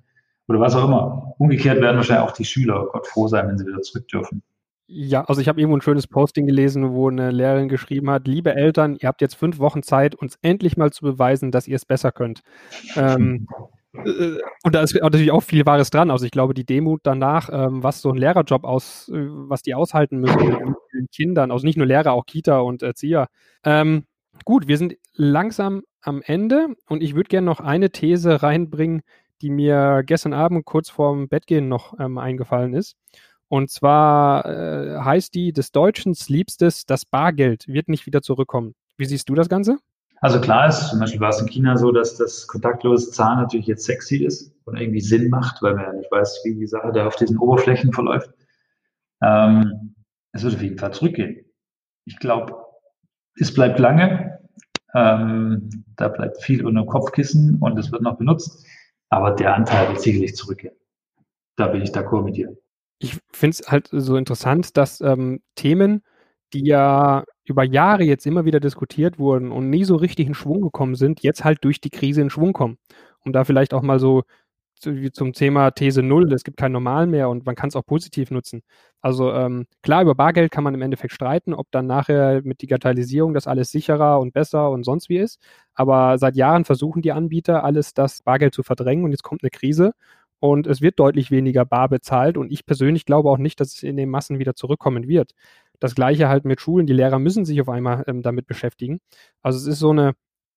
oder 0.47 0.61
was 0.61 0.77
auch 0.77 0.85
immer. 0.85 1.35
Umgekehrt 1.39 1.81
werden 1.81 1.97
wahrscheinlich 1.97 2.29
auch 2.29 2.33
die 2.33 2.45
Schüler 2.45 2.87
Gott 2.93 3.07
froh 3.07 3.27
sein, 3.27 3.49
wenn 3.49 3.59
sie 3.59 3.67
wieder 3.67 3.81
zurück 3.81 4.07
dürfen. 4.09 4.43
Ja, 4.87 5.25
also 5.25 5.41
ich 5.41 5.49
habe 5.49 5.59
irgendwo 5.59 5.79
ein 5.79 5.81
schönes 5.81 6.07
Posting 6.07 6.47
gelesen, 6.47 6.93
wo 6.93 7.09
eine 7.09 7.31
Lehrerin 7.31 7.71
geschrieben 7.71 8.11
hat, 8.11 8.29
liebe 8.29 8.55
Eltern, 8.55 8.97
ihr 9.01 9.09
habt 9.09 9.23
jetzt 9.23 9.35
fünf 9.35 9.59
Wochen 9.59 9.83
Zeit, 9.83 10.15
uns 10.15 10.39
endlich 10.43 10.77
mal 10.77 10.93
zu 10.93 11.03
beweisen, 11.03 11.51
dass 11.51 11.67
ihr 11.67 11.77
es 11.77 11.87
besser 11.87 12.13
könnt. 12.13 12.43
Ähm, 12.95 13.47
Äh, 13.51 13.63
und 14.65 14.75
da 14.75 14.83
ist 14.83 14.95
natürlich 14.95 15.31
auch 15.31 15.43
viel 15.43 15.65
Wahres 15.67 15.91
dran. 15.91 16.11
Also 16.11 16.25
ich 16.25 16.33
glaube, 16.33 16.55
die 16.55 16.65
Demut 16.65 17.01
danach, 17.05 17.49
ähm, 17.53 17.83
was 17.83 18.01
so 18.01 18.11
ein 18.11 18.17
Lehrerjob 18.17 18.65
aus, 18.65 19.09
äh, 19.09 19.27
was 19.29 19.63
die 19.63 19.75
aushalten 19.75 20.19
müssen 20.19 20.37
mit 20.39 20.77
den 20.93 21.07
Kindern, 21.15 21.51
also 21.51 21.65
nicht 21.65 21.77
nur 21.77 21.87
Lehrer, 21.87 22.13
auch 22.13 22.27
Kita 22.27 22.59
und 22.59 22.83
Erzieher. 22.83 23.29
Ähm, 23.65 24.05
gut, 24.45 24.67
wir 24.67 24.79
sind 24.79 24.97
langsam 25.15 25.83
am 26.01 26.23
Ende 26.23 26.69
und 26.89 27.03
ich 27.03 27.15
würde 27.15 27.29
gerne 27.29 27.47
noch 27.47 27.61
eine 27.61 27.91
These 27.91 28.43
reinbringen, 28.43 29.03
die 29.43 29.51
mir 29.51 30.03
gestern 30.05 30.33
Abend 30.33 30.65
kurz 30.65 30.91
vorm 30.91 31.29
Bettgehen 31.29 31.69
noch 31.69 31.99
ähm, 31.99 32.19
eingefallen 32.19 32.75
ist. 32.75 32.97
Und 33.49 33.71
zwar 33.71 34.47
äh, 34.47 35.01
heißt 35.01 35.35
die 35.35 35.53
des 35.53 35.71
Deutschen 35.71 36.17
Liebstes, 36.29 36.87
das 36.87 37.05
Bargeld 37.05 37.69
wird 37.69 37.89
nicht 37.89 38.07
wieder 38.07 38.23
zurückkommen. 38.23 38.75
Wie 38.97 39.05
siehst 39.05 39.29
du 39.29 39.35
das 39.35 39.49
Ganze? 39.49 39.79
Also 40.25 40.41
klar 40.41 40.69
ist, 40.69 40.89
zum 40.89 41.01
Beispiel 41.01 41.21
war 41.21 41.29
es 41.29 41.41
in 41.43 41.49
China 41.49 41.77
so, 41.77 41.93
dass 41.93 42.17
das 42.17 42.47
kontaktlose 42.47 43.11
Zahlen 43.11 43.41
natürlich 43.41 43.67
jetzt 43.67 43.85
sexy 43.85 44.25
ist 44.25 44.55
und 44.65 44.75
irgendwie 44.75 45.03
Sinn 45.03 45.29
macht, 45.29 45.61
weil 45.61 45.75
man 45.75 45.85
ja 45.85 45.93
nicht 45.93 46.11
weiß, 46.11 46.41
wie 46.45 46.55
die 46.55 46.67
Sache 46.67 46.93
da 46.93 47.07
auf 47.07 47.17
diesen 47.17 47.37
Oberflächen 47.37 47.93
verläuft. 47.93 48.31
Ähm, 49.21 49.95
es 50.33 50.43
wird 50.43 50.55
auf 50.55 50.63
jeden 50.63 50.79
Fall 50.79 50.95
zurückgehen. 50.95 51.45
Ich 52.07 52.19
glaube, 52.21 52.57
es 53.39 53.53
bleibt 53.53 53.79
lange. 53.79 54.41
Ähm, 54.95 55.85
da 55.97 56.09
bleibt 56.09 56.43
viel 56.43 56.65
unter 56.65 56.87
Kopfkissen 56.87 57.59
und 57.61 57.79
es 57.79 57.93
wird 57.93 58.01
noch 58.01 58.17
benutzt. 58.17 58.67
Aber 59.11 59.33
der 59.33 59.55
Anteil 59.55 59.89
wird 59.89 60.01
sicherlich 60.01 60.35
zurückgehen. 60.37 60.75
Da 61.57 61.67
bin 61.67 61.83
ich 61.83 61.91
d'accord 61.91 62.25
mit 62.25 62.37
dir. 62.37 62.57
Ich 62.99 63.19
finde 63.31 63.59
es 63.61 63.71
halt 63.71 63.91
so 63.93 64.17
interessant, 64.17 64.79
dass 64.79 65.03
ähm, 65.03 65.43
Themen, 65.55 66.03
die 66.55 66.65
ja 66.65 67.25
über 67.45 67.65
Jahre 67.65 68.05
jetzt 68.05 68.27
immer 68.27 68.45
wieder 68.45 68.61
diskutiert 68.61 69.19
wurden 69.19 69.53
und 69.53 69.71
nie 69.71 69.85
so 69.85 69.97
richtig 69.97 70.27
in 70.27 70.35
Schwung 70.35 70.63
gekommen 70.63 70.95
sind, 70.95 71.23
jetzt 71.23 71.45
halt 71.45 71.59
durch 71.63 71.81
die 71.81 71.91
Krise 71.91 72.23
in 72.23 72.31
Schwung 72.31 72.53
kommen. 72.53 72.79
Um 73.25 73.33
da 73.33 73.45
vielleicht 73.45 73.75
auch 73.75 73.83
mal 73.83 73.99
so 73.99 74.23
zu, 74.85 75.11
zum 75.13 75.33
Thema 75.33 75.71
These 75.71 76.03
Null, 76.03 76.33
es 76.33 76.45
gibt 76.45 76.57
kein 76.59 76.73
Normal 76.73 77.07
mehr 77.07 77.29
und 77.31 77.47
man 77.47 77.55
kann 77.55 77.69
es 77.69 77.77
auch 77.77 77.87
positiv 77.87 78.31
nutzen. 78.31 78.63
Also 79.01 79.33
ähm, 79.33 79.67
klar, 79.83 80.03
über 80.03 80.15
Bargeld 80.15 80.51
kann 80.51 80.65
man 80.65 80.75
im 80.75 80.83
Endeffekt 80.83 81.13
streiten, 81.15 81.55
ob 81.55 81.71
dann 81.71 81.87
nachher 81.87 82.43
mit 82.45 82.63
Digitalisierung 82.63 83.35
das 83.35 83.47
alles 83.47 83.71
sicherer 83.71 84.21
und 84.21 84.33
besser 84.35 84.71
und 84.71 84.85
sonst 84.85 85.09
wie 85.09 85.19
ist. 85.19 85.41
Aber 85.75 86.19
seit 86.19 86.37
Jahren 86.37 86.65
versuchen 86.65 87.03
die 87.03 87.13
Anbieter 87.13 87.65
alles 87.65 87.95
das 87.95 88.23
Bargeld 88.23 88.55
zu 88.55 88.63
verdrängen 88.63 89.05
und 89.05 89.13
jetzt 89.13 89.23
kommt 89.23 89.43
eine 89.43 89.51
Krise 89.51 89.93
und 90.41 90.67
es 90.67 90.83
wird 90.83 90.99
deutlich 91.01 91.31
weniger 91.31 91.65
bar 91.65 91.89
bezahlt 91.89 92.37
und 92.37 92.53
ich 92.53 92.67
persönlich 92.67 93.07
glaube 93.07 93.31
auch 93.31 93.39
nicht, 93.39 93.61
dass 93.61 93.77
es 93.77 93.83
in 93.83 93.97
den 93.97 94.11
Massen 94.11 94.39
wieder 94.39 94.55
zurückkommen 94.55 95.09
wird. 95.09 95.33
Das 95.81 95.95
gleiche 95.95 96.29
halt 96.29 96.45
mit 96.45 96.61
Schulen. 96.61 96.87
Die 96.87 96.93
Lehrer 96.93 97.19
müssen 97.19 97.45
sich 97.45 97.61
auf 97.61 97.69
einmal 97.69 98.05
ähm, 98.07 98.23
damit 98.23 98.47
beschäftigen. 98.47 99.01
Also 99.43 99.59
es 99.59 99.67
ist 99.67 99.79
so 99.81 99.91
eine, 99.91 100.15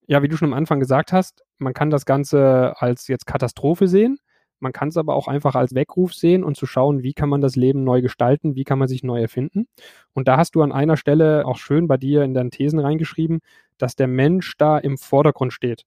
ja, 0.07 0.21
wie 0.23 0.27
du 0.27 0.37
schon 0.37 0.49
am 0.49 0.57
Anfang 0.57 0.79
gesagt 0.79 1.11
hast, 1.13 1.43
man 1.57 1.73
kann 1.73 1.89
das 1.89 2.05
Ganze 2.05 2.73
als 2.77 3.07
jetzt 3.07 3.25
Katastrophe 3.25 3.87
sehen. 3.87 4.19
Man 4.59 4.71
kann 4.71 4.87
es 4.89 4.97
aber 4.97 5.15
auch 5.15 5.27
einfach 5.27 5.53
als 5.55 5.75
Weckruf 5.75 6.15
sehen 6.15 6.43
und 6.43 6.57
zu 6.57 6.65
schauen, 6.65 7.03
wie 7.03 7.13
kann 7.13 7.29
man 7.29 7.41
das 7.41 7.55
Leben 7.55 7.83
neu 7.83 8.01
gestalten, 8.01 8.55
wie 8.55 8.63
kann 8.63 8.79
man 8.79 8.87
sich 8.87 9.03
neu 9.03 9.21
erfinden. 9.21 9.67
Und 10.13 10.27
da 10.27 10.37
hast 10.37 10.55
du 10.55 10.63
an 10.63 10.71
einer 10.71 10.97
Stelle 10.97 11.45
auch 11.45 11.57
schön 11.57 11.87
bei 11.87 11.97
dir 11.97 12.23
in 12.23 12.33
deinen 12.33 12.49
Thesen 12.51 12.79
reingeschrieben, 12.79 13.39
dass 13.77 13.95
der 13.95 14.07
Mensch 14.07 14.55
da 14.57 14.79
im 14.79 14.97
Vordergrund 14.97 15.53
steht. 15.53 15.83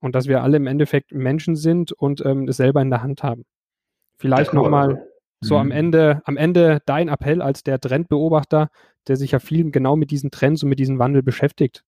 und 0.00 0.14
dass 0.14 0.26
wir 0.28 0.42
alle 0.42 0.56
im 0.56 0.66
Endeffekt 0.66 1.12
Menschen 1.12 1.56
sind 1.56 1.92
und 1.92 2.24
ähm, 2.24 2.48
es 2.48 2.56
selber 2.56 2.82
in 2.82 2.90
der 2.90 3.02
Hand 3.02 3.22
haben. 3.22 3.44
Vielleicht 4.16 4.52
nochmal 4.52 5.06
so 5.40 5.54
mhm. 5.54 5.60
am 5.60 5.70
Ende, 5.70 6.22
am 6.24 6.36
Ende 6.36 6.82
dein 6.86 7.08
Appell 7.08 7.42
als 7.42 7.62
der 7.62 7.80
Trendbeobachter, 7.80 8.70
der 9.08 9.16
sich 9.16 9.32
ja 9.32 9.38
viel 9.38 9.70
genau 9.70 9.96
mit 9.96 10.10
diesen 10.10 10.30
Trends 10.30 10.62
und 10.62 10.68
mit 10.68 10.78
diesem 10.78 10.98
Wandel 10.98 11.22
beschäftigt. 11.22 11.84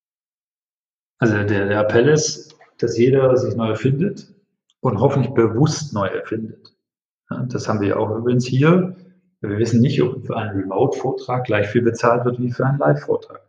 Also 1.18 1.34
der, 1.44 1.68
der 1.68 1.80
Appell 1.80 2.08
ist, 2.08 2.56
dass 2.78 2.98
jeder 2.98 3.36
sich 3.36 3.54
neu 3.54 3.70
erfindet 3.70 4.34
und 4.80 4.98
hoffentlich 4.98 5.32
bewusst 5.34 5.94
neu 5.94 6.06
erfindet. 6.06 6.74
Ja, 7.30 7.44
das 7.44 7.68
haben 7.68 7.80
wir 7.80 7.98
auch 7.98 8.10
übrigens 8.16 8.46
hier. 8.46 8.96
Wir 9.40 9.58
wissen 9.58 9.80
nicht, 9.80 10.00
ob 10.02 10.26
für 10.26 10.36
einen 10.36 10.58
Remote-Vortrag 10.58 11.44
gleich 11.44 11.68
viel 11.68 11.82
bezahlt 11.82 12.24
wird 12.24 12.40
wie 12.40 12.50
für 12.50 12.66
einen 12.66 12.78
Live-Vortrag. 12.78 13.40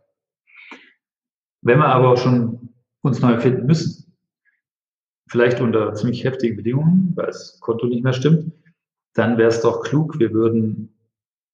Wenn 1.62 1.78
wir 1.78 1.86
aber 1.86 2.16
schon 2.16 2.68
uns 3.02 3.20
neu 3.20 3.32
erfinden 3.32 3.66
müssen, 3.66 4.12
vielleicht 5.28 5.60
unter 5.60 5.94
ziemlich 5.94 6.24
heftigen 6.24 6.56
Bedingungen, 6.56 7.12
weil 7.14 7.26
das 7.26 7.58
Konto 7.60 7.86
nicht 7.86 8.04
mehr 8.04 8.12
stimmt, 8.12 8.52
dann 9.14 9.38
wäre 9.38 9.48
es 9.48 9.60
doch 9.60 9.82
klug, 9.82 10.18
wir 10.18 10.32
würden 10.32 10.94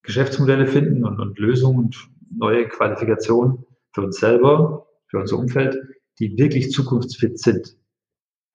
Geschäftsmodelle 0.02 0.66
finden 0.66 1.04
und, 1.04 1.20
und 1.20 1.38
Lösungen 1.38 1.78
und 1.78 2.10
neue 2.30 2.66
Qualifikationen 2.68 3.64
für 3.92 4.02
uns 4.02 4.18
selber, 4.18 4.86
für 5.08 5.18
unser 5.18 5.38
Umfeld, 5.38 5.76
die 6.18 6.36
wirklich 6.38 6.70
zukunftsfit 6.70 7.38
sind. 7.38 7.76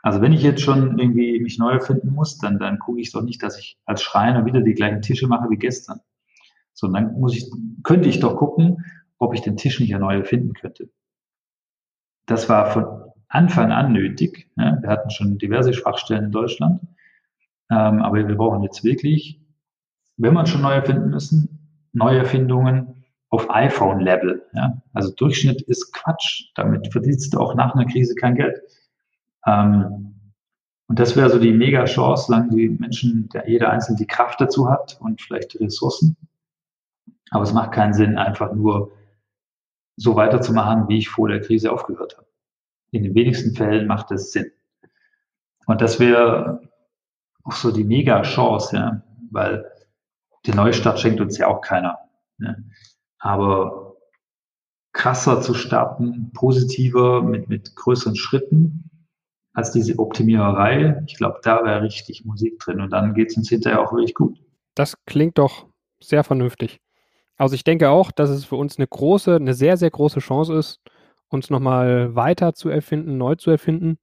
Also 0.02 0.22
wenn 0.22 0.34
ich 0.34 0.44
jetzt 0.44 0.62
schon 0.62 1.00
irgendwie 1.00 1.40
mich 1.40 1.58
neu 1.58 1.72
erfinden 1.72 2.10
muss, 2.14 2.38
dann, 2.38 2.60
dann 2.60 2.80
gucke 2.80 3.02
ich 3.02 3.12
doch 3.12 3.24
nicht, 3.24 3.42
dass 3.42 3.58
ich 3.58 3.78
als 3.86 4.04
Schreiner 4.04 4.46
wieder 4.46 4.62
die 4.62 4.74
gleichen 4.74 5.02
Tische 5.02 5.28
mache 5.28 5.50
wie 5.50 5.58
gestern. 5.58 6.00
Sondern 6.74 7.20
muss 7.20 7.36
ich, 7.36 7.50
könnte 7.84 8.10
ich 8.10 8.20
doch 8.20 8.38
gucken, 8.38 8.86
ob 9.18 9.34
ich 9.34 9.42
den 9.42 9.58
Tisch 9.58 9.80
nicht 9.80 9.98
neu 9.98 10.18
erfinden 10.18 10.54
könnte. 10.54 10.90
Das 12.28 12.50
war 12.50 12.72
von 12.72 13.12
Anfang 13.28 13.72
an 13.72 13.94
nötig. 13.94 14.50
Ja, 14.58 14.78
wir 14.82 14.90
hatten 14.90 15.10
schon 15.10 15.38
diverse 15.38 15.74
Schwachstellen 15.74 16.26
in 16.26 16.32
Deutschland. 16.32 16.82
Ähm, 17.70 18.02
aber 18.02 18.28
wir 18.28 18.36
brauchen 18.36 18.64
jetzt 18.64 18.84
wirklich, 18.84 19.42
wenn 20.18 20.34
man 20.34 20.48
schon 20.48 20.62
neu 20.62 20.74
erfinden 20.74 21.10
müssen, 21.10 21.88
neue 21.94 22.20
Erfindungen 22.20 23.06
auf 23.30 23.50
iPhone-Level. 23.50 24.44
Ja? 24.54 24.82
Also 24.94 25.14
Durchschnitt 25.14 25.62
ist 25.64 25.92
Quatsch. 25.94 26.52
Damit 26.56 26.92
verdienst 26.92 27.34
du 27.34 27.40
auch 27.40 27.56
nach 27.56 27.76
einer 27.76 27.86
Krise 27.86 28.16
kein 28.16 28.36
Geld. 28.36 28.60
Ähm, 29.46 30.16
und 30.88 31.00
das 31.00 31.16
wäre 31.16 31.30
so 31.30 31.40
die 31.40 31.52
mega 31.52 31.86
Chance, 31.86 32.26
solange 32.28 32.56
die 32.56 32.70
Menschen, 32.70 33.28
der 33.30 33.50
jeder 33.50 33.72
Einzelne 33.72 33.98
die 33.98 34.08
Kraft 34.08 34.40
dazu 34.40 34.70
hat 34.70 34.98
und 35.02 35.22
vielleicht 35.22 35.54
die 35.54 35.64
Ressourcen. 35.64 36.16
Aber 37.32 37.44
es 37.44 37.54
macht 37.54 37.72
keinen 37.72 37.94
Sinn, 37.94 38.18
einfach 38.18 38.54
nur 38.54 38.92
so 39.98 40.16
weiterzumachen, 40.16 40.88
wie 40.88 41.00
ich 41.00 41.10
vor 41.10 41.28
der 41.28 41.42
Krise 41.42 41.72
aufgehört 41.72 42.18
habe. 42.18 42.28
In 42.92 43.04
den 43.04 43.16
wenigsten 43.16 43.56
Fällen 43.56 43.88
macht 43.88 44.12
es 44.12 44.32
Sinn. 44.32 44.52
Und 45.66 45.82
das 45.82 46.00
wäre 46.00 46.62
auch 47.46 47.54
so 47.54 47.72
die 47.72 47.84
Mega-Chance, 47.84 48.76
ja, 48.76 49.02
weil 49.32 49.66
die 50.46 50.52
Neustart 50.52 51.00
schenkt 51.00 51.22
uns 51.22 51.38
ja 51.38 51.48
auch 51.48 51.62
keiner. 51.62 51.98
Ja. 52.40 52.56
Aber 53.20 53.96
krasser 54.94 55.42
zu 55.42 55.54
starten, 55.54 56.32
positiver, 56.34 57.22
mit, 57.22 57.48
mit 57.48 57.76
größeren 57.76 58.16
Schritten 58.16 58.90
als 59.54 59.72
diese 59.72 59.98
Optimiererei, 60.00 61.02
ich 61.08 61.16
glaube, 61.16 61.40
da 61.44 61.64
wäre 61.64 61.82
richtig 61.82 62.26
Musik 62.26 62.60
drin 62.60 62.82
und 62.82 62.92
dann 62.92 63.14
geht 63.14 63.32
es 63.32 63.38
uns 63.38 63.48
hinterher 63.48 63.82
auch 63.82 63.94
wirklich 63.94 64.14
gut. 64.14 64.38
Das 64.74 64.98
klingt 65.06 65.38
doch 65.38 65.68
sehr 66.02 66.26
vernünftig. 66.26 66.82
Also 67.38 67.56
ich 67.56 67.64
denke 67.64 67.90
auch, 67.90 68.12
dass 68.12 68.30
es 68.30 68.46
für 68.46 68.58
uns 68.58 68.78
eine 68.78 68.88
große, 68.88 69.36
eine 69.36 69.54
sehr, 69.54 69.78
sehr 69.78 69.92
große 69.92 70.20
Chance 70.20 70.56
ist, 70.56 70.82
uns 71.30 71.50
nochmal 71.50 72.16
weiter 72.16 72.54
zu 72.54 72.70
erfinden, 72.70 73.18
neu 73.18 73.36
zu 73.36 73.50
erfinden 73.50 73.98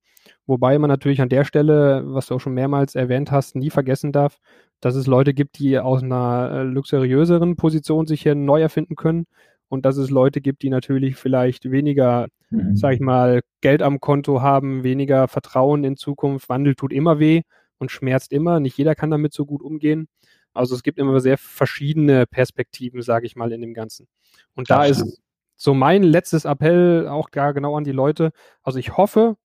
Wobei 0.46 0.78
man 0.78 0.88
natürlich 0.88 1.20
an 1.20 1.28
der 1.28 1.44
Stelle, 1.44 2.02
was 2.06 2.26
du 2.26 2.34
auch 2.34 2.40
schon 2.40 2.54
mehrmals 2.54 2.94
erwähnt 2.94 3.30
hast, 3.30 3.54
nie 3.54 3.70
vergessen 3.70 4.12
darf, 4.12 4.38
dass 4.80 4.96
es 4.96 5.06
Leute 5.06 5.34
gibt, 5.34 5.58
die 5.58 5.78
aus 5.78 6.02
einer 6.02 6.50
äh, 6.52 6.62
luxuriöseren 6.64 7.56
Position 7.56 8.06
sich 8.06 8.22
hier 8.22 8.34
neu 8.34 8.60
erfinden 8.60 8.96
können 8.96 9.26
und 9.68 9.86
dass 9.86 9.96
es 9.96 10.10
Leute 10.10 10.40
gibt, 10.40 10.62
die 10.62 10.70
natürlich 10.70 11.16
vielleicht 11.16 11.70
weniger, 11.70 12.26
mhm. 12.50 12.76
sag 12.76 12.94
ich 12.94 13.00
mal, 13.00 13.40
Geld 13.60 13.80
am 13.80 14.00
Konto 14.00 14.42
haben, 14.42 14.82
weniger 14.82 15.28
Vertrauen 15.28 15.84
in 15.84 15.96
Zukunft. 15.96 16.48
Wandel 16.48 16.74
tut 16.74 16.92
immer 16.92 17.20
weh 17.20 17.42
und 17.78 17.90
schmerzt 17.90 18.32
immer. 18.32 18.60
Nicht 18.60 18.76
jeder 18.76 18.94
kann 18.94 19.10
damit 19.10 19.32
so 19.32 19.46
gut 19.46 19.62
umgehen. 19.62 20.08
Also 20.52 20.74
es 20.74 20.82
gibt 20.82 20.98
immer 20.98 21.20
sehr 21.20 21.38
verschiedene 21.38 22.26
Perspektiven, 22.26 23.00
sage 23.02 23.26
ich 23.26 23.36
mal, 23.36 23.52
in 23.52 23.60
dem 23.60 23.72
Ganzen. 23.72 24.08
Und 24.54 24.68
da 24.68 24.84
ist 24.84 25.22
so 25.56 25.74
mein 25.74 26.02
letztes 26.02 26.44
Appell 26.44 27.08
auch 27.08 27.30
gar 27.30 27.54
genau 27.54 27.76
an 27.76 27.84
die 27.84 27.92
Leute. 27.92 28.32
Also 28.62 28.78
ich 28.78 28.96
hoffe, 28.96 29.36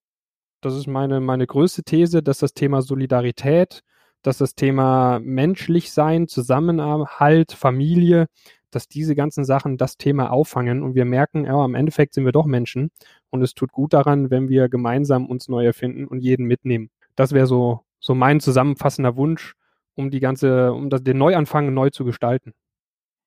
das 0.67 0.75
ist 0.75 0.87
meine, 0.87 1.19
meine 1.19 1.47
größte 1.47 1.83
These, 1.83 2.21
dass 2.21 2.39
das 2.39 2.53
Thema 2.53 2.81
Solidarität, 2.81 3.83
dass 4.21 4.37
das 4.37 4.55
Thema 4.55 5.19
menschlich 5.21 5.91
sein, 5.91 6.27
Zusammenhalt, 6.27 7.51
Familie, 7.53 8.27
dass 8.71 8.87
diese 8.87 9.15
ganzen 9.15 9.45
Sachen 9.45 9.77
das 9.77 9.97
Thema 9.97 10.31
auffangen 10.31 10.83
und 10.83 10.95
wir 10.95 11.05
merken, 11.05 11.45
ja, 11.45 11.53
am 11.53 11.75
Endeffekt 11.75 12.13
sind 12.13 12.25
wir 12.25 12.31
doch 12.31 12.45
Menschen 12.45 12.91
und 13.29 13.41
es 13.41 13.53
tut 13.53 13.71
gut 13.71 13.93
daran, 13.93 14.29
wenn 14.29 14.49
wir 14.49 14.69
gemeinsam 14.69 15.25
uns 15.25 15.47
neu 15.47 15.65
erfinden 15.65 16.05
und 16.07 16.19
jeden 16.19 16.45
mitnehmen. 16.45 16.89
Das 17.15 17.31
wäre 17.31 17.47
so, 17.47 17.81
so 17.99 18.13
mein 18.13 18.39
zusammenfassender 18.39 19.15
Wunsch, 19.15 19.55
um 19.95 20.11
die 20.11 20.19
ganze, 20.19 20.73
um 20.73 20.89
das, 20.89 21.03
den 21.03 21.17
Neuanfang 21.17 21.73
neu 21.73 21.89
zu 21.89 22.05
gestalten. 22.05 22.53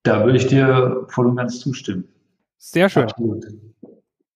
Da 0.03 0.25
würde 0.25 0.39
ich 0.39 0.47
dir 0.47 1.07
voll 1.09 1.27
und 1.27 1.37
ganz 1.37 1.61
zustimmen. 1.61 2.05
Sehr 2.59 2.89
schön. 2.89 3.05
Absolut. 3.05 3.47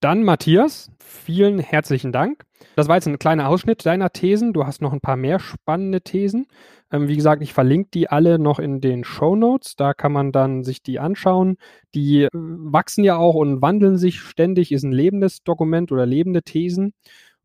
Dann 0.05 0.23
Matthias, 0.23 0.90
vielen 0.99 1.59
herzlichen 1.59 2.12
Dank. 2.12 2.45
Das 2.77 2.88
war 2.88 2.97
jetzt 2.97 3.09
ein 3.09 3.19
kleiner 3.19 3.49
Ausschnitt 3.49 3.87
deiner 3.87 4.11
Thesen. 4.11 4.53
Du 4.53 4.67
hast 4.67 4.83
noch 4.83 4.93
ein 4.93 5.01
paar 5.01 5.17
mehr 5.17 5.40
spannende 5.40 6.03
Thesen. 6.03 6.47
Ähm, 6.93 7.09
wie 7.09 7.17
gesagt, 7.17 7.43
ich 7.43 7.55
verlinke 7.55 7.88
die 7.95 8.11
alle 8.11 8.38
noch 8.38 8.59
in 8.59 8.83
den 8.83 9.05
Show 9.05 9.35
Notes. 9.35 9.77
Da 9.77 9.95
kann 9.95 10.12
man 10.12 10.31
dann 10.31 10.62
sich 10.62 10.83
die 10.83 10.99
anschauen. 10.99 11.57
Die 11.95 12.25
äh, 12.25 12.29
wachsen 12.35 13.03
ja 13.03 13.17
auch 13.17 13.35
und 13.35 13.62
wandeln 13.62 13.97
sich 13.97 14.21
ständig, 14.21 14.73
ist 14.73 14.83
ein 14.83 14.93
lebendes 14.93 15.43
Dokument 15.43 15.90
oder 15.90 16.05
lebende 16.05 16.43
Thesen. 16.43 16.93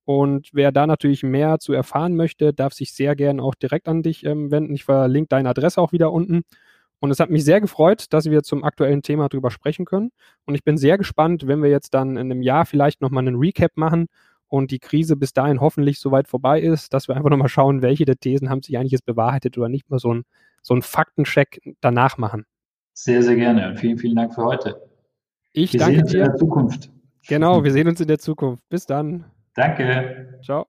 Und 0.04 0.50
wer 0.52 0.74
da 0.74 0.86
natürlich 0.86 1.24
mehr 1.24 1.60
zu 1.60 1.72
erfahren 1.72 2.18
möchte, 2.18 2.54
darf 2.54 2.74
sich 2.74 2.92
sehr 2.92 3.16
gerne 3.16 3.42
auch 3.42 3.56
direkt 3.56 3.88
an 3.88 4.04
dich 4.04 4.26
ähm, 4.26 4.52
wenden. 4.52 4.74
Ich 4.74 4.84
verlinke 4.84 5.30
deine 5.30 5.48
Adresse 5.48 5.80
auch 5.80 5.94
wieder 5.94 6.12
unten. 6.12 6.42
Und 7.00 7.12
es 7.12 7.20
hat 7.20 7.30
mich 7.30 7.46
sehr 7.46 7.62
gefreut, 7.62 8.08
dass 8.10 8.26
wir 8.26 8.44
zum 8.44 8.64
aktuellen 8.64 9.02
Thema 9.02 9.30
drüber 9.30 9.52
sprechen 9.52 9.86
können. 9.86 10.12
Und 10.46 10.56
ich 10.56 10.64
bin 10.64 10.78
sehr 10.78 10.98
gespannt, 10.98 11.48
wenn 11.48 11.64
wir 11.64 11.70
jetzt 11.70 11.94
dann 11.94 12.12
in 12.12 12.32
einem 12.32 12.42
Jahr 12.42 12.66
vielleicht 12.66 13.02
nochmal 13.02 13.26
einen 13.26 13.38
Recap 13.38 13.72
machen 13.76 14.08
und 14.48 14.72
die 14.72 14.80
Krise 14.80 15.16
bis 15.16 15.32
dahin 15.32 15.62
hoffentlich 15.62 16.00
soweit 16.00 16.28
vorbei 16.28 16.60
ist, 16.60 16.94
dass 16.94 17.08
wir 17.08 17.16
einfach 17.16 17.30
nochmal 17.30 17.48
schauen, 17.48 17.82
welche 17.82 18.06
der 18.06 18.18
Thesen 18.18 18.50
haben 18.50 18.62
sich 18.62 18.78
eigentlich 18.78 18.92
jetzt 18.92 19.06
bewahrheitet 19.06 19.58
oder 19.58 19.70
nicht 19.70 19.90
mal 19.90 20.00
so 20.00 20.14
ein, 20.14 20.24
so 20.62 20.74
ein 20.74 20.82
Faktencheck 20.82 21.62
danach 21.80 22.18
machen. 22.18 22.46
Sehr, 22.94 23.24
sehr 23.24 23.36
gerne. 23.36 23.70
Und 23.70 23.78
vielen, 23.78 23.98
vielen 23.98 24.16
Dank 24.16 24.34
für 24.34 24.44
heute. 24.44 24.90
Ich 25.54 25.74
wir 25.74 25.80
danke 25.80 26.04
dir. 26.04 26.24
in 26.24 26.26
der 26.26 26.36
Zukunft. 26.36 26.92
Genau, 27.28 27.64
wir 27.64 27.72
sehen 27.72 27.88
uns 27.88 28.02
in 28.02 28.08
der 28.08 28.20
Zukunft. 28.20 28.68
Bis 28.70 28.86
dann. 28.86 29.26
Danke. 29.54 30.40
Ciao. 30.44 30.66